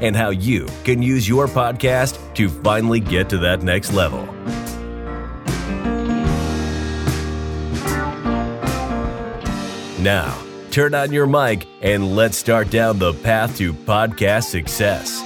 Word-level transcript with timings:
and 0.00 0.14
how 0.16 0.30
you 0.30 0.66
can 0.84 1.02
use 1.02 1.28
your 1.28 1.46
podcast 1.46 2.18
to 2.34 2.48
finally 2.48 3.00
get 3.00 3.28
to 3.30 3.38
that 3.38 3.62
next 3.62 3.92
level. 3.92 4.26
Now, 10.02 10.38
turn 10.70 10.94
on 10.94 11.12
your 11.12 11.26
mic 11.26 11.66
and 11.82 12.14
let's 12.14 12.36
start 12.36 12.70
down 12.70 12.98
the 12.98 13.12
path 13.12 13.56
to 13.58 13.72
podcast 13.72 14.44
success. 14.44 15.22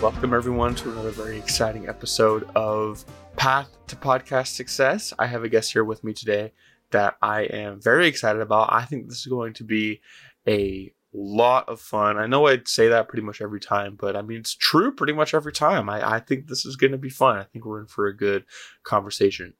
Welcome, 0.00 0.32
everyone, 0.32 0.76
to 0.76 0.92
another 0.92 1.10
very 1.10 1.36
exciting 1.36 1.88
episode 1.88 2.48
of 2.54 3.04
Path 3.36 3.68
to 3.88 3.96
Podcast 3.96 4.54
Success. 4.54 5.12
I 5.18 5.26
have 5.26 5.42
a 5.42 5.48
guest 5.48 5.72
here 5.72 5.84
with 5.84 6.04
me 6.04 6.12
today 6.12 6.52
that 6.90 7.16
I 7.22 7.42
am 7.42 7.80
very 7.80 8.06
excited 8.06 8.40
about. 8.40 8.72
I 8.72 8.84
think 8.84 9.08
this 9.08 9.18
is 9.18 9.26
going 9.26 9.54
to 9.54 9.64
be 9.64 10.00
a 10.46 10.92
lot 11.12 11.68
of 11.68 11.80
fun. 11.80 12.16
I 12.16 12.26
know 12.26 12.46
I'd 12.46 12.68
say 12.68 12.88
that 12.88 13.08
pretty 13.08 13.22
much 13.22 13.40
every 13.40 13.60
time, 13.60 13.96
but 13.98 14.16
I 14.16 14.22
mean, 14.22 14.38
it's 14.38 14.54
true 14.54 14.92
pretty 14.92 15.12
much 15.12 15.34
every 15.34 15.52
time. 15.52 15.88
I, 15.88 16.16
I 16.16 16.20
think 16.20 16.46
this 16.46 16.64
is 16.64 16.76
going 16.76 16.92
to 16.92 16.98
be 16.98 17.10
fun. 17.10 17.36
I 17.36 17.44
think 17.44 17.64
we're 17.64 17.80
in 17.80 17.86
for 17.86 18.06
a 18.06 18.16
good 18.16 18.44
conversation. 18.82 19.54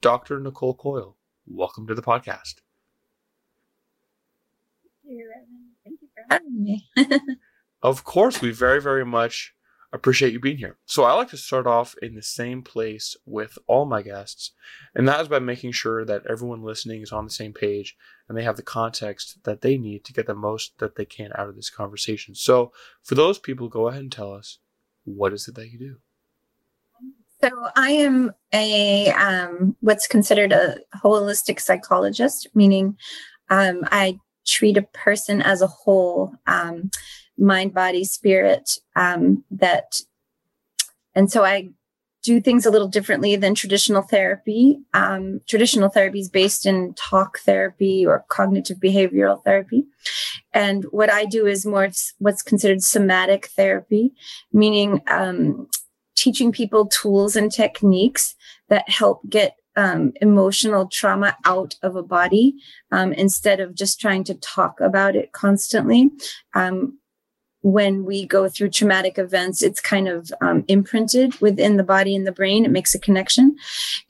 Dr. 0.00 0.38
Nicole 0.40 0.74
Coyle, 0.74 1.16
welcome 1.46 1.86
to 1.86 1.94
the 1.94 2.02
podcast. 2.02 2.56
Thank 5.04 6.00
you 6.02 6.08
for 6.14 6.24
having 6.30 6.62
me. 6.62 6.86
of 7.82 8.04
course, 8.04 8.40
we 8.40 8.50
very, 8.50 8.80
very 8.80 9.04
much 9.04 9.54
appreciate 9.92 10.32
you 10.32 10.40
being 10.40 10.58
here. 10.58 10.76
So 10.84 11.04
I 11.04 11.12
like 11.14 11.28
to 11.30 11.36
start 11.36 11.66
off 11.66 11.94
in 12.02 12.14
the 12.14 12.22
same 12.22 12.62
place 12.62 13.16
with 13.24 13.58
all 13.66 13.86
my 13.86 14.02
guests, 14.02 14.52
and 14.94 15.08
that 15.08 15.20
is 15.20 15.28
by 15.28 15.38
making 15.38 15.72
sure 15.72 16.04
that 16.04 16.26
everyone 16.28 16.62
listening 16.62 17.02
is 17.02 17.12
on 17.12 17.24
the 17.24 17.30
same 17.30 17.52
page 17.52 17.96
and 18.28 18.36
they 18.36 18.44
have 18.44 18.56
the 18.56 18.62
context 18.62 19.38
that 19.44 19.62
they 19.62 19.78
need 19.78 20.04
to 20.04 20.12
get 20.12 20.26
the 20.26 20.34
most 20.34 20.78
that 20.78 20.96
they 20.96 21.04
can 21.04 21.30
out 21.36 21.48
of 21.48 21.56
this 21.56 21.70
conversation. 21.70 22.34
So 22.34 22.72
for 23.02 23.14
those 23.14 23.38
people, 23.38 23.68
go 23.68 23.88
ahead 23.88 24.02
and 24.02 24.12
tell 24.12 24.32
us 24.32 24.58
what 25.04 25.32
is 25.32 25.48
it 25.48 25.54
that 25.54 25.70
you 25.70 25.78
do. 25.78 25.96
So 27.40 27.50
I 27.76 27.90
am 27.92 28.32
a 28.52 29.10
um, 29.12 29.76
what's 29.80 30.08
considered 30.08 30.52
a 30.52 30.78
holistic 30.96 31.60
psychologist, 31.60 32.48
meaning 32.54 32.96
um, 33.48 33.84
I 33.92 34.18
treat 34.46 34.76
a 34.76 34.82
person 34.82 35.40
as 35.40 35.62
a 35.62 35.68
whole. 35.68 36.34
Um, 36.46 36.90
mind, 37.38 37.72
body, 37.74 38.04
spirit. 38.04 38.78
Um, 38.96 39.44
that, 39.50 40.02
and 41.14 41.30
so 41.30 41.44
I 41.44 41.70
do 42.22 42.40
things 42.40 42.66
a 42.66 42.70
little 42.70 42.88
differently 42.88 43.36
than 43.36 43.54
traditional 43.54 44.02
therapy. 44.02 44.78
Um, 44.92 45.40
traditional 45.46 45.88
therapy 45.88 46.20
is 46.20 46.28
based 46.28 46.66
in 46.66 46.94
talk 46.94 47.38
therapy 47.38 48.04
or 48.04 48.24
cognitive 48.28 48.78
behavioral 48.78 49.42
therapy. 49.44 49.86
And 50.52 50.84
what 50.90 51.10
I 51.10 51.24
do 51.24 51.46
is 51.46 51.64
more 51.64 51.88
what's 52.18 52.42
considered 52.42 52.82
somatic 52.82 53.46
therapy, 53.46 54.12
meaning 54.52 55.00
um, 55.06 55.68
teaching 56.16 56.50
people 56.50 56.86
tools 56.86 57.36
and 57.36 57.52
techniques 57.52 58.34
that 58.68 58.90
help 58.90 59.20
get 59.30 59.56
um, 59.76 60.12
emotional 60.20 60.88
trauma 60.88 61.36
out 61.44 61.76
of 61.82 61.94
a 61.94 62.02
body 62.02 62.56
um, 62.90 63.12
instead 63.12 63.60
of 63.60 63.76
just 63.76 64.00
trying 64.00 64.24
to 64.24 64.34
talk 64.34 64.80
about 64.80 65.14
it 65.14 65.32
constantly. 65.32 66.10
When 67.62 68.04
we 68.04 68.26
go 68.26 68.48
through 68.48 68.70
traumatic 68.70 69.18
events, 69.18 69.62
it's 69.62 69.80
kind 69.80 70.08
of 70.08 70.32
um, 70.40 70.64
imprinted 70.68 71.40
within 71.40 71.76
the 71.76 71.82
body 71.82 72.14
and 72.14 72.26
the 72.26 72.32
brain. 72.32 72.64
It 72.64 72.70
makes 72.70 72.94
a 72.94 73.00
connection. 73.00 73.56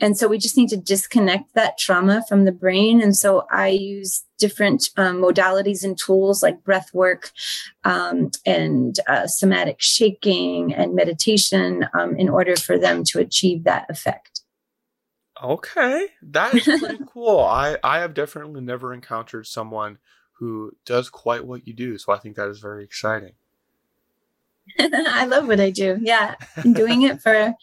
And 0.00 0.18
so 0.18 0.28
we 0.28 0.38
just 0.38 0.56
need 0.56 0.68
to 0.68 0.76
disconnect 0.76 1.54
that 1.54 1.78
trauma 1.78 2.22
from 2.28 2.44
the 2.44 2.52
brain. 2.52 3.00
And 3.00 3.16
so 3.16 3.46
I 3.50 3.68
use 3.68 4.24
different 4.38 4.90
um, 4.96 5.16
modalities 5.16 5.82
and 5.82 5.98
tools 5.98 6.42
like 6.42 6.62
breath 6.62 6.92
work 6.94 7.30
um, 7.84 8.30
and 8.46 8.98
uh, 9.08 9.26
somatic 9.26 9.76
shaking 9.80 10.72
and 10.74 10.94
meditation 10.94 11.86
um, 11.94 12.16
in 12.16 12.28
order 12.28 12.56
for 12.56 12.78
them 12.78 13.02
to 13.04 13.18
achieve 13.18 13.64
that 13.64 13.86
effect. 13.88 14.42
Okay, 15.42 16.06
that 16.22 16.54
is 16.54 16.64
pretty 16.64 16.98
cool. 17.12 17.40
I, 17.40 17.76
I 17.84 18.00
have 18.00 18.14
definitely 18.14 18.60
never 18.60 18.92
encountered 18.92 19.46
someone 19.46 19.98
who 20.38 20.72
does 20.84 21.10
quite 21.10 21.44
what 21.44 21.66
you 21.66 21.74
do. 21.74 21.98
So 21.98 22.12
I 22.12 22.18
think 22.18 22.36
that 22.36 22.48
is 22.48 22.60
very 22.60 22.84
exciting. 22.84 23.32
I 24.78 25.24
love 25.26 25.48
what 25.48 25.60
I 25.60 25.70
do. 25.70 25.98
Yeah. 26.00 26.36
I'm 26.56 26.72
doing 26.72 27.02
it 27.02 27.20
for, 27.20 27.54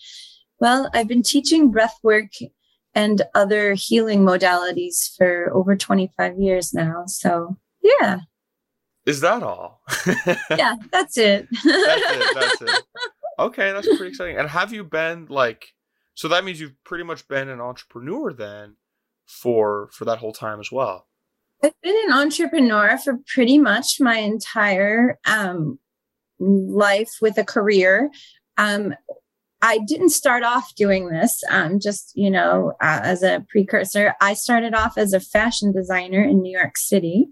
well, 0.59 0.89
I've 0.93 1.07
been 1.07 1.23
teaching 1.23 1.71
breath 1.71 1.97
work 2.03 2.31
and 2.93 3.21
other 3.33 3.73
healing 3.73 4.21
modalities 4.21 5.15
for 5.15 5.51
over 5.53 5.75
25 5.75 6.39
years 6.39 6.73
now. 6.73 7.05
So 7.05 7.57
yeah. 7.83 8.19
Is 9.05 9.21
that 9.21 9.43
all? 9.43 9.81
yeah, 10.49 10.75
that's 10.91 11.17
it. 11.17 11.47
that's 11.51 11.63
it. 11.63 12.35
That's 12.35 12.61
it. 12.61 12.83
Okay, 13.37 13.73
that's 13.73 13.85
pretty 13.85 14.07
exciting. 14.07 14.37
And 14.37 14.49
have 14.49 14.71
you 14.71 14.83
been 14.83 15.27
like, 15.29 15.73
so 16.13 16.29
that 16.29 16.45
means 16.45 16.59
you've 16.59 16.81
pretty 16.85 17.03
much 17.03 17.27
been 17.27 17.49
an 17.49 17.59
entrepreneur 17.59 18.31
then 18.31 18.77
for 19.25 19.89
for 19.91 20.05
that 20.05 20.19
whole 20.19 20.31
time 20.31 20.59
as 20.59 20.71
well. 20.71 21.07
I've 21.63 21.73
been 21.81 21.95
an 22.07 22.13
entrepreneur 22.13 22.97
for 22.97 23.19
pretty 23.33 23.57
much 23.57 23.99
my 23.99 24.17
entire 24.17 25.17
um, 25.25 25.79
life 26.39 27.13
with 27.21 27.37
a 27.37 27.43
career. 27.43 28.09
Um, 28.57 28.93
I 29.61 29.79
didn't 29.87 30.09
start 30.09 30.43
off 30.43 30.75
doing 30.75 31.09
this, 31.09 31.41
um, 31.49 31.79
just, 31.79 32.11
you 32.13 32.29
know, 32.29 32.73
uh, 32.81 32.99
as 33.01 33.23
a 33.23 33.43
precursor. 33.49 34.13
I 34.21 34.33
started 34.33 34.75
off 34.75 34.97
as 34.97 35.13
a 35.13 35.19
fashion 35.19 35.71
designer 35.71 36.21
in 36.21 36.41
New 36.41 36.55
York 36.55 36.77
City. 36.77 37.27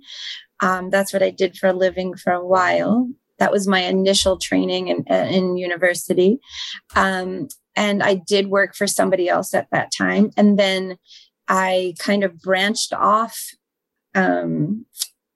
Um, 0.59 0.89
that's 0.89 1.13
what 1.13 1.21
I 1.21 1.29
did 1.29 1.57
for 1.57 1.67
a 1.67 1.73
living 1.73 2.15
for 2.15 2.33
a 2.33 2.45
while. 2.45 3.07
That 3.37 3.51
was 3.51 3.67
my 3.67 3.81
initial 3.81 4.37
training 4.37 4.87
in, 4.87 5.03
in 5.03 5.57
university. 5.57 6.39
Um, 6.95 7.49
and 7.75 8.01
I 8.01 8.15
did 8.15 8.47
work 8.47 8.75
for 8.75 8.87
somebody 8.87 9.27
else 9.27 9.53
at 9.53 9.67
that 9.71 9.91
time. 9.95 10.31
And 10.37 10.57
then 10.57 10.97
I 11.47 11.95
kind 11.99 12.23
of 12.23 12.41
branched 12.41 12.93
off 12.93 13.51
um, 14.15 14.85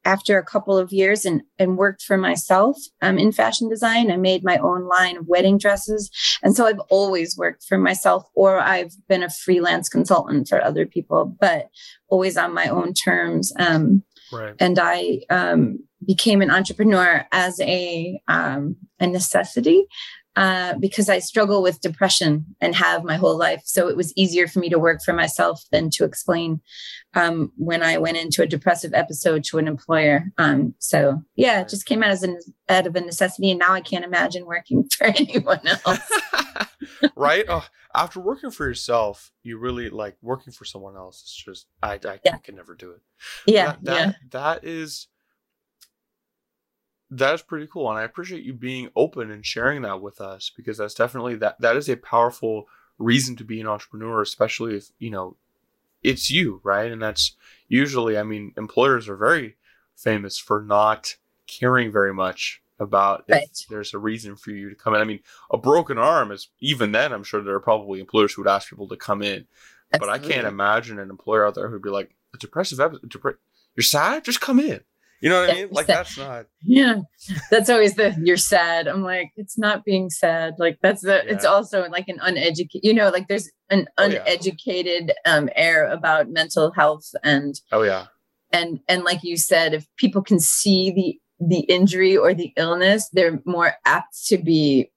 after 0.07 0.37
a 0.37 0.45
couple 0.45 0.77
of 0.77 0.93
years 0.93 1.25
and, 1.25 1.41
and 1.59 1.77
worked 1.77 2.01
for 2.01 2.17
myself 2.17 2.77
um, 3.01 3.17
in 3.17 3.33
fashion 3.33 3.67
design. 3.67 4.09
I 4.09 4.15
made 4.15 4.41
my 4.41 4.57
own 4.57 4.87
line 4.87 5.17
of 5.17 5.27
wedding 5.27 5.57
dresses. 5.57 6.09
And 6.41 6.55
so 6.55 6.65
I've 6.65 6.79
always 6.89 7.35
worked 7.37 7.65
for 7.65 7.77
myself 7.77 8.23
or 8.33 8.57
I've 8.57 8.93
been 9.09 9.21
a 9.21 9.29
freelance 9.29 9.89
consultant 9.89 10.47
for 10.47 10.63
other 10.63 10.85
people, 10.85 11.35
but 11.41 11.67
always 12.07 12.37
on 12.37 12.53
my 12.53 12.69
own 12.69 12.93
terms. 12.93 13.51
Um, 13.59 14.01
right. 14.31 14.55
And 14.59 14.79
I 14.79 15.23
um, 15.29 15.79
became 16.05 16.41
an 16.41 16.51
entrepreneur 16.51 17.25
as 17.33 17.59
a, 17.59 18.21
um, 18.29 18.77
a 19.01 19.07
necessity 19.07 19.87
uh, 20.37 20.75
because 20.79 21.09
I 21.09 21.17
struggle 21.17 21.63
with 21.63 21.81
depression 21.81 22.45
and 22.61 22.75
have 22.75 23.03
my 23.03 23.15
whole 23.15 23.35
life. 23.35 23.63
So 23.65 23.87
it 23.87 23.97
was 23.97 24.13
easier 24.15 24.47
for 24.47 24.59
me 24.59 24.69
to 24.69 24.77
work 24.77 25.01
for 25.03 25.11
myself 25.11 25.63
than 25.71 25.89
to 25.89 26.05
explain 26.05 26.61
um, 27.15 27.51
when 27.57 27.81
I 27.81 27.97
went 27.97 28.17
into 28.17 28.43
a 28.43 28.47
depressive 28.47 28.93
episode 28.93 29.43
to 29.45 29.57
an 29.57 29.67
employer. 29.67 30.25
Um, 30.37 30.75
so 30.77 31.23
yeah, 31.35 31.61
it 31.61 31.69
just 31.69 31.87
came 31.87 32.03
out 32.03 32.11
as 32.11 32.21
an 32.21 32.39
out 32.69 32.85
of 32.85 32.95
a 32.95 33.01
necessity, 33.01 33.49
and 33.49 33.57
now 33.59 33.73
I 33.73 33.81
can't 33.81 34.05
imagine 34.05 34.45
working 34.45 34.87
for 34.95 35.07
anyone 35.07 35.61
else. 35.65 36.11
right? 37.15 37.45
Oh, 37.49 37.65
after 37.95 38.19
working 38.19 38.51
for 38.51 38.67
yourself, 38.67 39.31
you 39.41 39.57
really 39.57 39.89
like 39.89 40.17
working 40.21 40.53
for 40.53 40.65
someone 40.65 40.95
else. 40.95 41.23
It's 41.23 41.35
just 41.35 41.65
I 41.81 41.93
I, 41.93 42.19
yeah. 42.23 42.37
can 42.37 42.55
never 42.55 42.75
do 42.75 42.91
it. 42.91 43.01
Yeah, 43.47 43.65
that, 43.65 43.83
that, 43.85 43.95
yeah. 43.95 44.11
That 44.29 44.63
is 44.65 45.07
that 47.09 47.33
is 47.33 47.41
pretty 47.41 47.67
cool 47.67 47.89
and 47.89 47.97
i 47.97 48.03
appreciate 48.03 48.43
you 48.43 48.53
being 48.53 48.89
open 48.95 49.31
and 49.31 49.45
sharing 49.45 49.81
that 49.81 50.01
with 50.01 50.19
us 50.19 50.51
because 50.55 50.77
that's 50.77 50.93
definitely 50.93 51.35
that 51.35 51.59
that 51.61 51.77
is 51.77 51.89
a 51.89 51.95
powerful 51.95 52.67
reason 52.97 53.35
to 53.35 53.43
be 53.43 53.61
an 53.61 53.67
entrepreneur 53.67 54.21
especially 54.21 54.75
if 54.75 54.91
you 54.99 55.09
know 55.09 55.35
it's 56.03 56.29
you 56.29 56.59
right 56.63 56.91
and 56.91 57.01
that's 57.01 57.35
usually 57.67 58.17
i 58.17 58.23
mean 58.23 58.53
employers 58.57 59.07
are 59.07 59.15
very 59.15 59.55
famous 59.95 60.37
for 60.37 60.61
not 60.61 61.15
caring 61.47 61.91
very 61.91 62.13
much 62.13 62.61
about 62.79 63.23
right. 63.27 63.43
if 63.43 63.67
there's 63.69 63.93
a 63.93 63.97
reason 63.97 64.35
for 64.35 64.51
you 64.51 64.69
to 64.69 64.75
come 64.75 64.93
in 64.93 65.01
i 65.01 65.05
mean 65.05 65.19
a 65.51 65.57
broken 65.57 65.97
arm 65.97 66.31
is 66.31 66.49
even 66.59 66.91
then 66.91 67.11
i'm 67.11 67.23
sure 67.23 67.41
there 67.41 67.55
are 67.55 67.59
probably 67.59 67.99
employers 67.99 68.33
who 68.33 68.41
would 68.41 68.49
ask 68.49 68.69
people 68.69 68.87
to 68.87 68.97
come 68.97 69.21
in 69.21 69.47
Absolutely. 69.93 69.99
but 69.99 70.09
i 70.09 70.33
can't 70.33 70.47
imagine 70.47 70.99
an 70.99 71.09
employer 71.09 71.47
out 71.47 71.55
there 71.55 71.69
who'd 71.69 71.81
be 71.81 71.89
like 71.89 72.13
a 72.33 72.37
depressive 72.37 72.79
episode 72.79 73.09
dep- 73.09 73.39
you're 73.75 73.83
sad 73.83 74.25
just 74.25 74.41
come 74.41 74.59
in 74.59 74.81
You 75.21 75.29
know 75.29 75.41
what 75.41 75.49
I 75.49 75.53
mean? 75.53 75.67
Like 75.71 75.87
that's 75.87 76.17
not. 76.17 76.45
Yeah, 76.61 77.01
that's 77.49 77.69
always 77.69 77.95
the 77.95 78.15
you're 78.23 78.37
sad. 78.37 78.87
I'm 78.87 79.03
like, 79.03 79.31
it's 79.35 79.57
not 79.57 79.83
being 79.83 80.09
sad. 80.09 80.55
Like 80.59 80.77
that's 80.81 81.01
the. 81.01 81.23
Yeah. 81.25 81.33
It's 81.33 81.45
also 81.45 81.87
like 81.89 82.07
an 82.07 82.19
uneducated. 82.21 82.81
You 82.83 82.93
know, 82.93 83.09
like 83.09 83.27
there's 83.27 83.49
an 83.69 83.87
oh, 83.97 84.05
uneducated 84.05 85.13
yeah. 85.25 85.33
um, 85.33 85.49
air 85.55 85.87
about 85.87 86.29
mental 86.29 86.71
health 86.71 87.09
and. 87.23 87.55
Oh 87.71 87.81
yeah. 87.81 88.07
And 88.51 88.79
and 88.87 89.03
like 89.03 89.23
you 89.23 89.37
said, 89.37 89.73
if 89.73 89.87
people 89.97 90.21
can 90.21 90.39
see 90.39 90.91
the 90.91 91.19
the 91.39 91.61
injury 91.61 92.15
or 92.15 92.33
the 92.33 92.53
illness, 92.55 93.09
they're 93.11 93.41
more 93.45 93.73
apt 93.85 94.25
to 94.27 94.37
be 94.37 94.91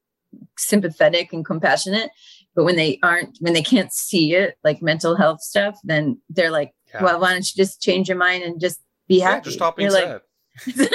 sympathetic 0.59 1.33
and 1.33 1.45
compassionate. 1.45 2.11
But 2.55 2.65
when 2.65 2.77
they 2.77 2.99
aren't, 3.03 3.39
when 3.41 3.53
they 3.53 3.63
can't 3.63 3.93
see 3.93 4.35
it, 4.35 4.57
like 4.65 4.83
mental 4.83 5.17
health 5.17 5.41
stuff, 5.41 5.79
then 5.85 6.21
they're 6.29 6.51
like, 6.51 6.73
yeah. 6.93 7.03
well, 7.03 7.21
why 7.21 7.33
don't 7.33 7.47
you 7.47 7.63
just 7.63 7.81
change 7.81 8.09
your 8.09 8.19
mind 8.19 8.43
and 8.43 8.61
just 8.61 8.81
be 9.11 9.19
happy. 9.19 9.37
Yeah, 9.37 9.41
just 9.41 9.57
stop 9.57 9.77
being 9.77 9.91
sad. 9.91 10.21
Like, 10.67 10.77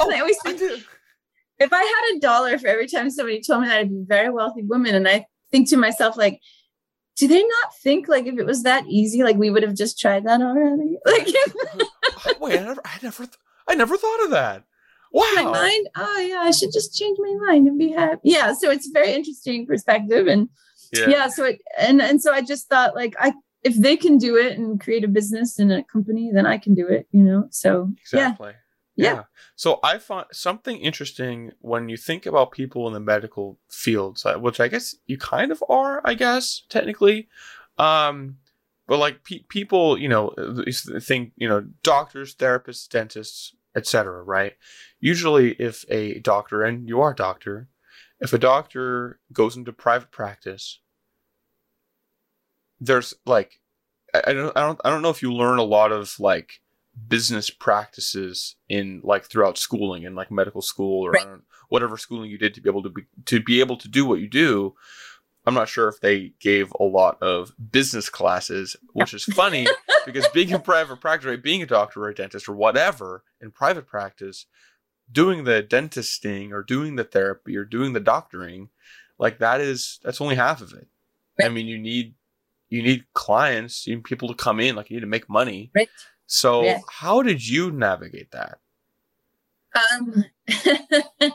oh, 0.00 0.10
I 0.10 0.20
always 0.20 0.38
think, 0.42 0.62
I 0.62 0.78
if 1.58 1.72
I 1.72 1.82
had 1.82 2.16
a 2.16 2.20
dollar 2.20 2.58
for 2.58 2.68
every 2.68 2.86
time 2.86 3.10
somebody 3.10 3.42
told 3.42 3.62
me 3.62 3.68
that 3.68 3.78
I'd 3.78 3.90
be 3.90 4.00
a 4.00 4.06
very 4.06 4.30
wealthy 4.30 4.62
woman, 4.62 4.94
and 4.94 5.08
I 5.08 5.26
think 5.50 5.68
to 5.70 5.76
myself, 5.76 6.16
like, 6.16 6.40
do 7.16 7.28
they 7.28 7.42
not 7.42 7.76
think 7.82 8.08
like 8.08 8.26
if 8.26 8.38
it 8.38 8.46
was 8.46 8.62
that 8.62 8.86
easy, 8.86 9.22
like 9.22 9.36
we 9.36 9.50
would 9.50 9.62
have 9.62 9.74
just 9.74 9.98
tried 9.98 10.24
that 10.24 10.40
already? 10.40 10.98
Like, 11.06 11.28
oh, 12.26 12.34
wait, 12.40 12.60
I 12.60 12.64
never, 12.64 12.80
I 12.84 12.98
never, 13.02 13.26
I 13.68 13.74
never 13.74 13.96
thought 13.96 14.24
of 14.24 14.30
that. 14.30 14.64
Wow. 15.12 15.30
My 15.36 15.42
mind. 15.44 15.88
Oh 15.96 16.18
yeah, 16.18 16.40
I 16.40 16.50
should 16.50 16.72
just 16.72 16.96
change 16.96 17.18
my 17.20 17.34
mind 17.46 17.68
and 17.68 17.78
be 17.78 17.92
happy. 17.92 18.20
Yeah. 18.24 18.52
So 18.52 18.70
it's 18.70 18.88
very 18.88 19.12
interesting 19.12 19.66
perspective, 19.66 20.26
and 20.26 20.48
yeah. 20.92 21.08
yeah. 21.08 21.28
So 21.28 21.44
it 21.44 21.60
and 21.78 22.02
and 22.02 22.20
so 22.20 22.32
I 22.32 22.42
just 22.42 22.68
thought 22.68 22.96
like 22.96 23.14
I 23.18 23.32
if 23.64 23.74
they 23.76 23.96
can 23.96 24.18
do 24.18 24.36
it 24.36 24.58
and 24.58 24.78
create 24.78 25.04
a 25.04 25.08
business 25.08 25.58
and 25.58 25.72
a 25.72 25.82
company, 25.82 26.30
then 26.32 26.46
I 26.46 26.58
can 26.58 26.74
do 26.74 26.86
it, 26.86 27.08
you 27.10 27.22
know? 27.22 27.48
So, 27.50 27.90
exactly. 27.98 28.52
Yeah. 28.94 29.06
yeah. 29.06 29.14
yeah. 29.14 29.22
So 29.56 29.80
I 29.82 29.98
find 29.98 30.26
something 30.32 30.76
interesting 30.76 31.52
when 31.60 31.88
you 31.88 31.96
think 31.96 32.26
about 32.26 32.52
people 32.52 32.86
in 32.86 32.92
the 32.92 33.00
medical 33.00 33.58
fields, 33.70 34.26
uh, 34.26 34.34
which 34.34 34.60
I 34.60 34.68
guess 34.68 34.94
you 35.06 35.16
kind 35.16 35.50
of 35.50 35.64
are, 35.68 36.02
I 36.04 36.14
guess, 36.14 36.62
technically. 36.68 37.28
Um, 37.78 38.36
but 38.86 38.98
like 38.98 39.24
pe- 39.24 39.44
people, 39.48 39.98
you 39.98 40.08
know, 40.08 40.34
think, 41.00 41.32
you 41.36 41.48
know, 41.48 41.66
doctors, 41.82 42.34
therapists, 42.34 42.86
dentists, 42.86 43.54
etc., 43.74 44.22
right? 44.22 44.52
Usually 45.00 45.52
if 45.52 45.84
a 45.88 46.18
doctor, 46.20 46.62
and 46.62 46.86
you 46.86 47.00
are 47.00 47.12
a 47.12 47.16
doctor, 47.16 47.68
if 48.20 48.32
a 48.32 48.38
doctor 48.38 49.20
goes 49.32 49.56
into 49.56 49.72
private 49.72 50.10
practice, 50.10 50.80
there's 52.80 53.14
like 53.26 53.60
I 54.14 54.32
don't 54.32 54.56
I 54.56 54.60
don't 54.60 54.80
I 54.84 54.90
don't 54.90 55.02
know 55.02 55.10
if 55.10 55.22
you 55.22 55.32
learn 55.32 55.58
a 55.58 55.64
lot 55.64 55.92
of 55.92 56.18
like 56.20 56.60
business 57.08 57.50
practices 57.50 58.56
in 58.68 59.00
like 59.02 59.24
throughout 59.24 59.58
schooling 59.58 60.04
in 60.04 60.14
like 60.14 60.30
medical 60.30 60.62
school 60.62 61.04
or 61.04 61.10
right. 61.12 61.26
whatever 61.68 61.96
schooling 61.96 62.30
you 62.30 62.38
did 62.38 62.54
to 62.54 62.60
be 62.60 62.70
able 62.70 62.82
to 62.82 62.90
be 62.90 63.02
to 63.26 63.40
be 63.40 63.60
able 63.60 63.76
to 63.76 63.88
do 63.88 64.06
what 64.06 64.20
you 64.20 64.28
do. 64.28 64.74
I'm 65.46 65.54
not 65.54 65.68
sure 65.68 65.88
if 65.88 66.00
they 66.00 66.32
gave 66.40 66.72
a 66.80 66.84
lot 66.84 67.22
of 67.22 67.52
business 67.70 68.08
classes, 68.08 68.76
which 68.94 69.12
is 69.12 69.24
funny 69.24 69.66
because 70.06 70.26
being 70.28 70.48
in 70.48 70.62
private 70.62 71.00
practice, 71.02 71.28
right, 71.28 71.42
being 71.42 71.62
a 71.62 71.66
doctor 71.66 72.02
or 72.02 72.08
a 72.08 72.14
dentist 72.14 72.48
or 72.48 72.54
whatever 72.54 73.24
in 73.42 73.50
private 73.50 73.86
practice, 73.86 74.46
doing 75.12 75.44
the 75.44 75.62
dentisting 75.62 76.50
or 76.52 76.62
doing 76.62 76.96
the 76.96 77.04
therapy 77.04 77.56
or 77.58 77.64
doing 77.64 77.92
the 77.92 78.00
doctoring, 78.00 78.70
like 79.18 79.38
that 79.38 79.60
is 79.60 80.00
that's 80.02 80.20
only 80.20 80.36
half 80.36 80.62
of 80.62 80.72
it. 80.72 80.88
Right. 81.38 81.46
I 81.46 81.48
mean, 81.50 81.66
you 81.66 81.78
need 81.78 82.14
you 82.74 82.82
need 82.82 83.04
clients, 83.14 83.86
you 83.86 83.94
need 83.94 84.04
people 84.04 84.26
to 84.28 84.34
come 84.34 84.58
in, 84.58 84.74
like 84.74 84.90
you 84.90 84.96
need 84.96 85.02
to 85.02 85.06
make 85.06 85.28
money. 85.28 85.70
Right. 85.74 85.88
So 86.26 86.64
yeah. 86.64 86.80
how 86.90 87.22
did 87.22 87.46
you 87.46 87.70
navigate 87.70 88.32
that? 88.32 88.58
Um, 89.92 90.24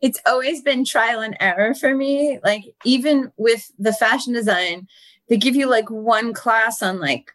it's 0.00 0.20
always 0.26 0.62
been 0.62 0.84
trial 0.84 1.20
and 1.20 1.36
error 1.40 1.74
for 1.74 1.94
me. 1.94 2.38
Like 2.42 2.64
even 2.84 3.32
with 3.36 3.70
the 3.78 3.92
fashion 3.92 4.32
design, 4.32 4.88
they 5.28 5.36
give 5.36 5.54
you 5.54 5.68
like 5.68 5.90
one 5.90 6.32
class 6.32 6.82
on 6.82 7.00
like 7.00 7.32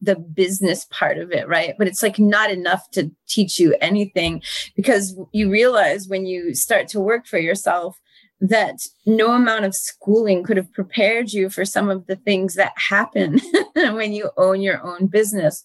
the 0.00 0.16
business 0.16 0.86
part 0.90 1.18
of 1.18 1.32
it, 1.32 1.46
right? 1.48 1.74
But 1.76 1.86
it's 1.86 2.02
like 2.02 2.18
not 2.18 2.50
enough 2.50 2.90
to 2.92 3.10
teach 3.28 3.58
you 3.58 3.76
anything 3.82 4.42
because 4.74 5.18
you 5.32 5.50
realize 5.50 6.08
when 6.08 6.24
you 6.24 6.54
start 6.54 6.88
to 6.88 7.00
work 7.00 7.26
for 7.26 7.38
yourself 7.38 8.00
that 8.40 8.80
no 9.04 9.32
amount 9.32 9.64
of 9.64 9.74
schooling 9.74 10.42
could 10.42 10.56
have 10.56 10.72
prepared 10.72 11.32
you 11.32 11.50
for 11.50 11.64
some 11.64 11.90
of 11.90 12.06
the 12.06 12.16
things 12.16 12.54
that 12.54 12.72
happen 12.76 13.40
when 13.74 14.12
you 14.12 14.30
own 14.36 14.60
your 14.60 14.82
own 14.82 15.06
business. 15.06 15.62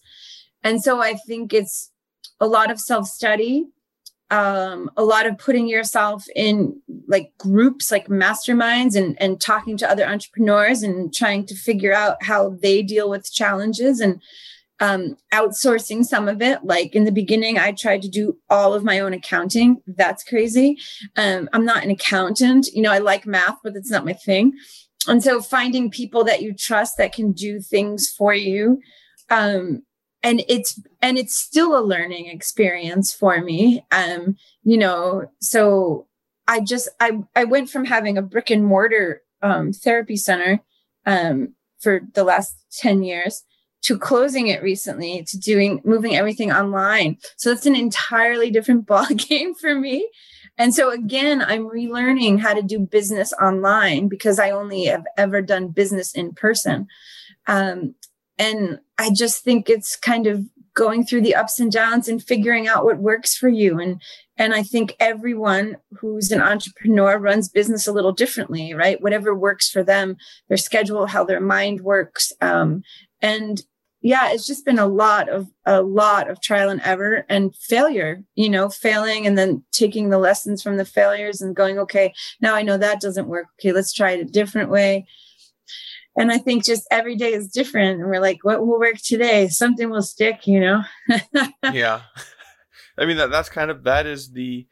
And 0.62 0.82
so 0.82 1.00
I 1.00 1.14
think 1.14 1.54
it's 1.54 1.90
a 2.40 2.46
lot 2.46 2.70
of 2.70 2.78
self 2.78 3.06
study, 3.06 3.66
um, 4.30 4.90
a 4.96 5.04
lot 5.04 5.26
of 5.26 5.38
putting 5.38 5.68
yourself 5.68 6.26
in 6.34 6.80
like 7.08 7.32
groups, 7.38 7.90
like 7.90 8.08
masterminds, 8.08 8.94
and, 8.94 9.20
and 9.22 9.40
talking 9.40 9.76
to 9.78 9.90
other 9.90 10.06
entrepreneurs 10.06 10.82
and 10.82 11.14
trying 11.14 11.46
to 11.46 11.54
figure 11.54 11.94
out 11.94 12.22
how 12.22 12.50
they 12.60 12.82
deal 12.82 13.08
with 13.08 13.32
challenges 13.32 14.00
and 14.00 14.20
um, 14.80 15.16
outsourcing 15.32 16.04
some 16.04 16.28
of 16.28 16.42
it. 16.42 16.64
Like 16.64 16.94
in 16.94 17.04
the 17.04 17.12
beginning, 17.12 17.58
I 17.58 17.72
tried 17.72 18.02
to 18.02 18.08
do 18.08 18.38
all 18.50 18.74
of 18.74 18.84
my 18.84 19.00
own 19.00 19.12
accounting. 19.12 19.82
That's 19.86 20.24
crazy. 20.24 20.78
Um, 21.16 21.48
I'm 21.52 21.64
not 21.64 21.84
an 21.84 21.90
accountant. 21.90 22.68
You 22.72 22.82
know, 22.82 22.92
I 22.92 22.98
like 22.98 23.26
math, 23.26 23.58
but 23.62 23.76
it's 23.76 23.90
not 23.90 24.04
my 24.04 24.12
thing. 24.12 24.52
And 25.08 25.22
so 25.22 25.40
finding 25.40 25.90
people 25.90 26.24
that 26.24 26.42
you 26.42 26.52
trust 26.52 26.98
that 26.98 27.12
can 27.12 27.32
do 27.32 27.60
things 27.60 28.08
for 28.10 28.34
you. 28.34 28.80
Um, 29.30 29.82
and 30.22 30.42
it's 30.48 30.80
and 31.00 31.18
it's 31.18 31.36
still 31.36 31.78
a 31.78 31.84
learning 31.84 32.26
experience 32.26 33.12
for 33.12 33.40
me. 33.40 33.84
Um, 33.92 34.36
you 34.64 34.76
know, 34.76 35.30
so 35.40 36.08
I 36.48 36.60
just 36.60 36.88
I 37.00 37.20
I 37.36 37.44
went 37.44 37.70
from 37.70 37.84
having 37.84 38.18
a 38.18 38.22
brick 38.22 38.50
and 38.50 38.64
mortar 38.64 39.22
um, 39.42 39.72
therapy 39.72 40.16
center 40.16 40.60
um, 41.04 41.54
for 41.78 42.00
the 42.14 42.24
last 42.24 42.56
10 42.72 43.04
years 43.04 43.44
to 43.86 43.96
closing 43.96 44.48
it 44.48 44.62
recently 44.62 45.22
to 45.22 45.38
doing 45.38 45.80
moving 45.84 46.16
everything 46.16 46.50
online. 46.50 47.16
So 47.36 47.50
that's 47.50 47.66
an 47.66 47.76
entirely 47.76 48.50
different 48.50 48.84
ball 48.86 49.06
game 49.06 49.54
for 49.54 49.74
me. 49.74 50.08
And 50.58 50.74
so 50.74 50.90
again, 50.90 51.42
I'm 51.42 51.68
relearning 51.68 52.40
how 52.40 52.54
to 52.54 52.62
do 52.62 52.80
business 52.80 53.32
online 53.40 54.08
because 54.08 54.38
I 54.38 54.50
only 54.50 54.84
have 54.86 55.04
ever 55.16 55.40
done 55.40 55.68
business 55.68 56.12
in 56.14 56.32
person. 56.32 56.88
Um, 57.46 57.94
and 58.38 58.80
I 58.98 59.10
just 59.14 59.44
think 59.44 59.70
it's 59.70 59.96
kind 59.96 60.26
of 60.26 60.44
going 60.74 61.06
through 61.06 61.22
the 61.22 61.34
ups 61.34 61.60
and 61.60 61.70
downs 61.70 62.08
and 62.08 62.22
figuring 62.22 62.66
out 62.66 62.84
what 62.84 62.98
works 62.98 63.36
for 63.36 63.48
you. 63.48 63.78
And 63.78 64.02
and 64.36 64.52
I 64.52 64.62
think 64.62 64.96
everyone 64.98 65.76
who's 65.98 66.30
an 66.30 66.42
entrepreneur 66.42 67.18
runs 67.18 67.48
business 67.48 67.86
a 67.86 67.92
little 67.92 68.12
differently, 68.12 68.74
right? 68.74 69.00
Whatever 69.00 69.34
works 69.34 69.70
for 69.70 69.82
them, 69.82 70.16
their 70.48 70.58
schedule, 70.58 71.06
how 71.06 71.24
their 71.24 71.40
mind 71.40 71.80
works. 71.82 72.32
Um, 72.42 72.82
and 73.22 73.62
yeah, 74.06 74.30
it's 74.30 74.46
just 74.46 74.64
been 74.64 74.78
a 74.78 74.86
lot 74.86 75.28
of 75.28 75.48
a 75.64 75.82
lot 75.82 76.30
of 76.30 76.40
trial 76.40 76.70
and 76.70 76.80
error 76.84 77.26
and 77.28 77.56
failure, 77.56 78.22
you 78.36 78.48
know, 78.48 78.68
failing 78.68 79.26
and 79.26 79.36
then 79.36 79.64
taking 79.72 80.10
the 80.10 80.18
lessons 80.18 80.62
from 80.62 80.76
the 80.76 80.84
failures 80.84 81.40
and 81.40 81.56
going, 81.56 81.76
okay, 81.76 82.14
now 82.40 82.54
I 82.54 82.62
know 82.62 82.78
that 82.78 83.00
doesn't 83.00 83.26
work. 83.26 83.48
Okay, 83.58 83.72
let's 83.72 83.92
try 83.92 84.12
it 84.12 84.20
a 84.20 84.24
different 84.24 84.70
way. 84.70 85.06
And 86.16 86.30
I 86.30 86.38
think 86.38 86.64
just 86.64 86.86
every 86.92 87.16
day 87.16 87.32
is 87.32 87.48
different. 87.48 88.00
And 88.00 88.08
we're 88.08 88.20
like, 88.20 88.44
what 88.44 88.64
will 88.64 88.78
work 88.78 88.98
today? 88.98 89.48
Something 89.48 89.90
will 89.90 90.02
stick, 90.02 90.46
you 90.46 90.60
know? 90.60 90.82
yeah. 91.72 92.02
I 92.98 93.06
mean 93.06 93.16
that 93.16 93.32
that's 93.32 93.48
kind 93.48 93.72
of 93.72 93.82
that 93.82 94.06
is 94.06 94.30
the 94.30 94.68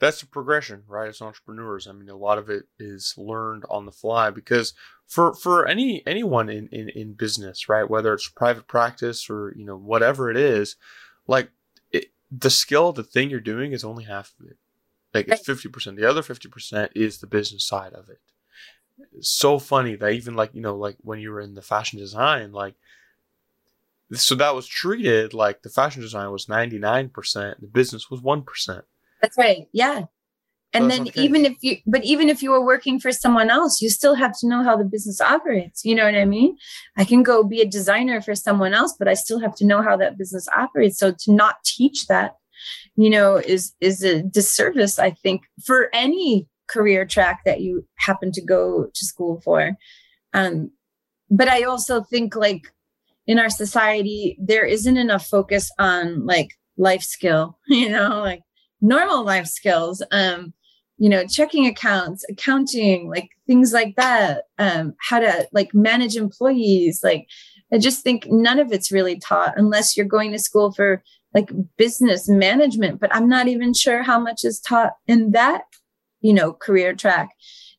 that's 0.00 0.20
the 0.20 0.26
progression, 0.26 0.84
right? 0.86 1.08
As 1.08 1.20
entrepreneurs. 1.20 1.86
I 1.88 1.92
mean 1.92 2.08
a 2.08 2.16
lot 2.16 2.38
of 2.38 2.48
it 2.48 2.64
is 2.78 3.14
learned 3.16 3.64
on 3.68 3.86
the 3.86 3.92
fly 3.92 4.30
because 4.30 4.74
for 5.08 5.34
for 5.34 5.66
any 5.66 6.06
anyone 6.06 6.48
in, 6.48 6.68
in 6.68 6.90
in 6.90 7.14
business 7.14 7.68
right 7.68 7.88
whether 7.88 8.12
it's 8.12 8.28
private 8.28 8.68
practice 8.68 9.28
or 9.28 9.54
you 9.56 9.64
know 9.64 9.76
whatever 9.76 10.30
it 10.30 10.36
is 10.36 10.76
like 11.26 11.50
it, 11.90 12.12
the 12.30 12.50
skill 12.50 12.92
the 12.92 13.02
thing 13.02 13.30
you're 13.30 13.40
doing 13.40 13.72
is 13.72 13.82
only 13.82 14.04
half 14.04 14.34
of 14.38 14.46
it 14.46 14.58
like 15.14 15.26
it's 15.28 15.48
50% 15.48 15.96
the 15.96 16.04
other 16.04 16.20
50% 16.20 16.90
is 16.94 17.18
the 17.18 17.26
business 17.26 17.64
side 17.64 17.94
of 17.94 18.10
it 18.10 18.20
it's 19.16 19.30
so 19.30 19.58
funny 19.58 19.96
that 19.96 20.12
even 20.12 20.36
like 20.36 20.54
you 20.54 20.60
know 20.60 20.76
like 20.76 20.96
when 21.00 21.18
you 21.18 21.30
were 21.30 21.40
in 21.40 21.54
the 21.54 21.62
fashion 21.62 21.98
design 21.98 22.52
like 22.52 22.74
so 24.12 24.34
that 24.34 24.54
was 24.54 24.66
treated 24.66 25.32
like 25.32 25.62
the 25.62 25.70
fashion 25.70 26.02
design 26.02 26.30
was 26.30 26.46
99% 26.46 27.60
the 27.60 27.66
business 27.66 28.10
was 28.10 28.20
1% 28.20 28.82
that's 29.20 29.38
right 29.38 29.68
yeah. 29.72 30.04
And 30.74 30.90
then 30.90 31.08
okay. 31.08 31.22
even 31.22 31.46
if 31.46 31.56
you 31.62 31.78
but 31.86 32.04
even 32.04 32.28
if 32.28 32.42
you 32.42 32.50
were 32.50 32.64
working 32.64 33.00
for 33.00 33.10
someone 33.10 33.48
else 33.48 33.80
you 33.80 33.88
still 33.88 34.14
have 34.14 34.38
to 34.40 34.46
know 34.46 34.62
how 34.62 34.76
the 34.76 34.84
business 34.84 35.20
operates 35.20 35.82
you 35.84 35.94
know 35.94 36.04
what 36.04 36.14
i 36.14 36.26
mean? 36.26 36.56
I 36.96 37.04
can 37.04 37.22
go 37.22 37.42
be 37.42 37.62
a 37.62 37.66
designer 37.66 38.20
for 38.20 38.34
someone 38.34 38.74
else 38.74 38.94
but 38.98 39.08
i 39.08 39.14
still 39.14 39.40
have 39.40 39.54
to 39.56 39.66
know 39.66 39.82
how 39.82 39.96
that 39.96 40.18
business 40.18 40.46
operates. 40.56 40.98
So 40.98 41.12
to 41.12 41.32
not 41.32 41.56
teach 41.64 42.06
that 42.08 42.36
you 42.96 43.08
know 43.08 43.36
is 43.36 43.72
is 43.80 44.02
a 44.02 44.22
disservice 44.22 44.98
i 44.98 45.10
think 45.10 45.42
for 45.64 45.88
any 45.94 46.48
career 46.68 47.06
track 47.06 47.40
that 47.44 47.60
you 47.60 47.86
happen 47.96 48.30
to 48.32 48.44
go 48.44 48.88
to 48.94 49.06
school 49.06 49.40
for. 49.42 49.72
Um 50.34 50.70
but 51.30 51.48
i 51.48 51.62
also 51.62 52.02
think 52.02 52.36
like 52.36 52.62
in 53.26 53.38
our 53.38 53.50
society 53.50 54.36
there 54.38 54.66
isn't 54.66 54.96
enough 54.96 55.26
focus 55.26 55.70
on 55.78 56.26
like 56.26 56.50
life 56.78 57.02
skill, 57.02 57.58
you 57.66 57.88
know, 57.88 58.20
like 58.20 58.42
normal 58.80 59.24
life 59.24 59.46
skills. 59.46 60.02
Um, 60.10 60.52
you 60.98 61.08
know, 61.08 61.24
checking 61.26 61.66
accounts, 61.66 62.24
accounting, 62.28 63.08
like 63.08 63.30
things 63.46 63.72
like 63.72 63.94
that. 63.96 64.44
Um, 64.58 64.94
how 65.00 65.20
to 65.20 65.48
like 65.52 65.72
manage 65.72 66.16
employees. 66.16 67.00
Like, 67.04 67.28
I 67.72 67.78
just 67.78 68.02
think 68.02 68.26
none 68.28 68.58
of 68.58 68.72
it's 68.72 68.90
really 68.90 69.18
taught 69.18 69.54
unless 69.56 69.96
you're 69.96 70.06
going 70.06 70.32
to 70.32 70.38
school 70.38 70.72
for 70.72 71.02
like 71.34 71.50
business 71.76 72.28
management. 72.28 73.00
But 73.00 73.14
I'm 73.14 73.28
not 73.28 73.46
even 73.46 73.74
sure 73.74 74.02
how 74.02 74.18
much 74.18 74.44
is 74.44 74.60
taught 74.60 74.94
in 75.06 75.30
that, 75.32 75.62
you 76.20 76.32
know, 76.32 76.52
career 76.52 76.94
track 76.94 77.30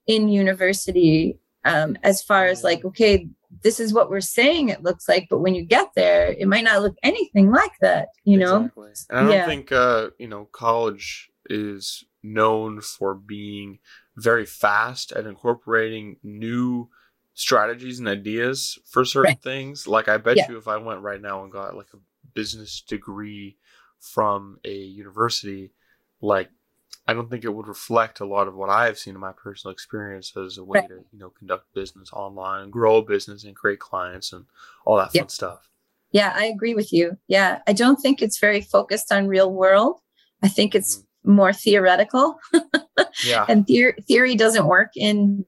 in 0.08 0.30
university. 0.30 1.39
Um, 1.66 1.98
as 2.04 2.24
far 2.24 2.46
as 2.46 2.64
like, 2.64 2.86
okay, 2.86 3.28
this 3.64 3.80
is 3.80 3.94
what 3.94 4.10
we're 4.10 4.22
saying 4.22 4.70
it 4.70 4.84
looks 4.84 5.10
like, 5.10 5.28
but 5.30 5.40
when 5.40 5.56
you 5.56 5.64
get 5.64 5.90
there, 5.96 6.28
it 6.28 6.48
might 6.48 6.64
not 6.64 6.82
look 6.82 6.96
anything 7.04 7.52
like 7.52 7.74
that, 7.82 8.10
you 8.24 8.38
know? 8.38 8.66
Exactly. 8.66 8.92
And 9.10 9.20
I 9.20 9.22
don't 9.24 9.32
yeah. 9.32 9.46
think, 9.46 9.72
uh, 9.72 10.10
you 10.18 10.28
know, 10.28 10.46
college 10.46 11.30
is 11.50 12.06
known 12.24 12.82
for 12.82 13.16
being 13.16 13.80
very 14.16 14.46
fast 14.46 15.12
at 15.12 15.26
incorporating 15.26 16.18
new 16.24 16.90
strategies 17.34 18.00
and 18.00 18.08
ideas 18.08 18.78
for 18.86 19.06
certain 19.06 19.32
right. 19.32 19.42
things. 19.42 19.88
Like 19.88 20.08
I 20.08 20.18
bet 20.18 20.38
yeah. 20.38 20.50
you 20.50 20.58
if 20.58 20.68
I 20.68 20.78
went 20.78 21.02
right 21.02 21.22
now 21.22 21.44
and 21.44 21.52
got 21.52 21.76
like 21.76 21.94
a 21.94 22.00
business 22.34 22.82
degree 22.82 23.58
from 24.00 24.60
a 24.66 24.74
university, 24.74 25.72
like 26.22 26.50
I 27.10 27.14
don't 27.14 27.30
think 27.30 27.44
it 27.44 27.54
would 27.54 27.68
reflect 27.68 28.20
a 28.20 28.26
lot 28.26 28.48
of 28.48 28.56
what 28.56 28.70
I 28.70 28.86
have 28.86 28.98
seen 28.98 29.16
in 29.16 29.20
my 29.20 29.32
personal 29.32 29.72
experience 29.72 30.36
as 30.38 30.58
a 30.58 30.64
way 30.64 30.80
right. 30.80 30.90
to, 30.90 30.96
you 31.12 31.20
know, 31.20 31.32
conduct 31.32 31.74
business 31.74 32.12
online, 32.14 32.70
grow 32.70 32.98
a 32.98 33.04
business 33.04 33.44
and 33.44 33.56
create 33.56 33.80
clients 33.80 34.32
and 34.34 34.46
all 34.86 34.98
that 34.98 35.14
fun 35.14 35.30
stuff. 35.30 35.70
Yeah, 36.12 36.34
I 36.36 36.46
agree 36.46 36.74
with 36.74 36.92
you. 36.92 37.18
Yeah. 37.28 37.60
I 37.68 37.74
don't 37.74 37.98
think 37.98 38.22
it's 38.22 38.40
very 38.40 38.62
focused 38.62 39.12
on 39.12 39.28
real 39.28 39.52
world. 39.52 40.00
I 40.42 40.48
think 40.48 40.76
it's 40.76 40.98
mm-hmm 40.98 41.06
more 41.24 41.54
theoretical. 41.54 42.40
yeah. 43.26 43.46
And 43.48 43.66
the- 43.66 43.94
theory 44.08 44.36
doesn't 44.36 44.66
work 44.66 44.92
in 44.96 45.46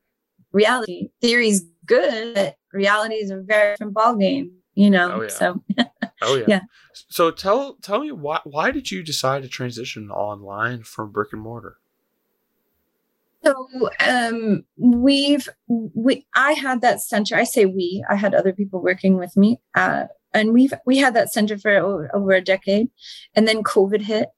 reality. 0.51 1.09
Theory's 1.21 1.63
good, 1.85 2.35
but 2.35 2.55
reality 2.73 3.15
is 3.15 3.31
a 3.31 3.37
very 3.41 3.73
different 3.73 3.93
ballgame, 3.93 4.51
you 4.73 4.89
know. 4.89 5.11
Oh, 5.13 5.21
yeah. 5.23 5.27
So 5.29 5.63
Oh 6.21 6.35
yeah. 6.35 6.45
yeah. 6.47 6.61
So 7.09 7.31
tell 7.31 7.75
tell 7.81 8.01
me 8.01 8.11
why 8.11 8.41
why 8.43 8.71
did 8.71 8.91
you 8.91 9.03
decide 9.03 9.43
to 9.43 9.49
transition 9.49 10.11
online 10.11 10.83
from 10.83 11.11
brick 11.11 11.29
and 11.33 11.41
mortar? 11.41 11.77
So 13.43 13.89
um, 14.07 14.63
we've 14.77 15.49
we 15.67 16.27
I 16.35 16.53
had 16.53 16.81
that 16.81 17.01
center. 17.01 17.35
I 17.35 17.43
say 17.43 17.65
we. 17.65 18.05
I 18.09 18.15
had 18.15 18.35
other 18.35 18.53
people 18.53 18.81
working 18.81 19.17
with 19.17 19.35
me, 19.35 19.59
uh, 19.73 20.05
and 20.33 20.53
we've 20.53 20.73
we 20.85 20.97
had 20.97 21.15
that 21.15 21.33
center 21.33 21.57
for 21.57 21.75
over, 21.75 22.15
over 22.15 22.31
a 22.33 22.41
decade, 22.41 22.89
and 23.35 23.47
then 23.47 23.63
COVID 23.63 24.01
hit, 24.01 24.29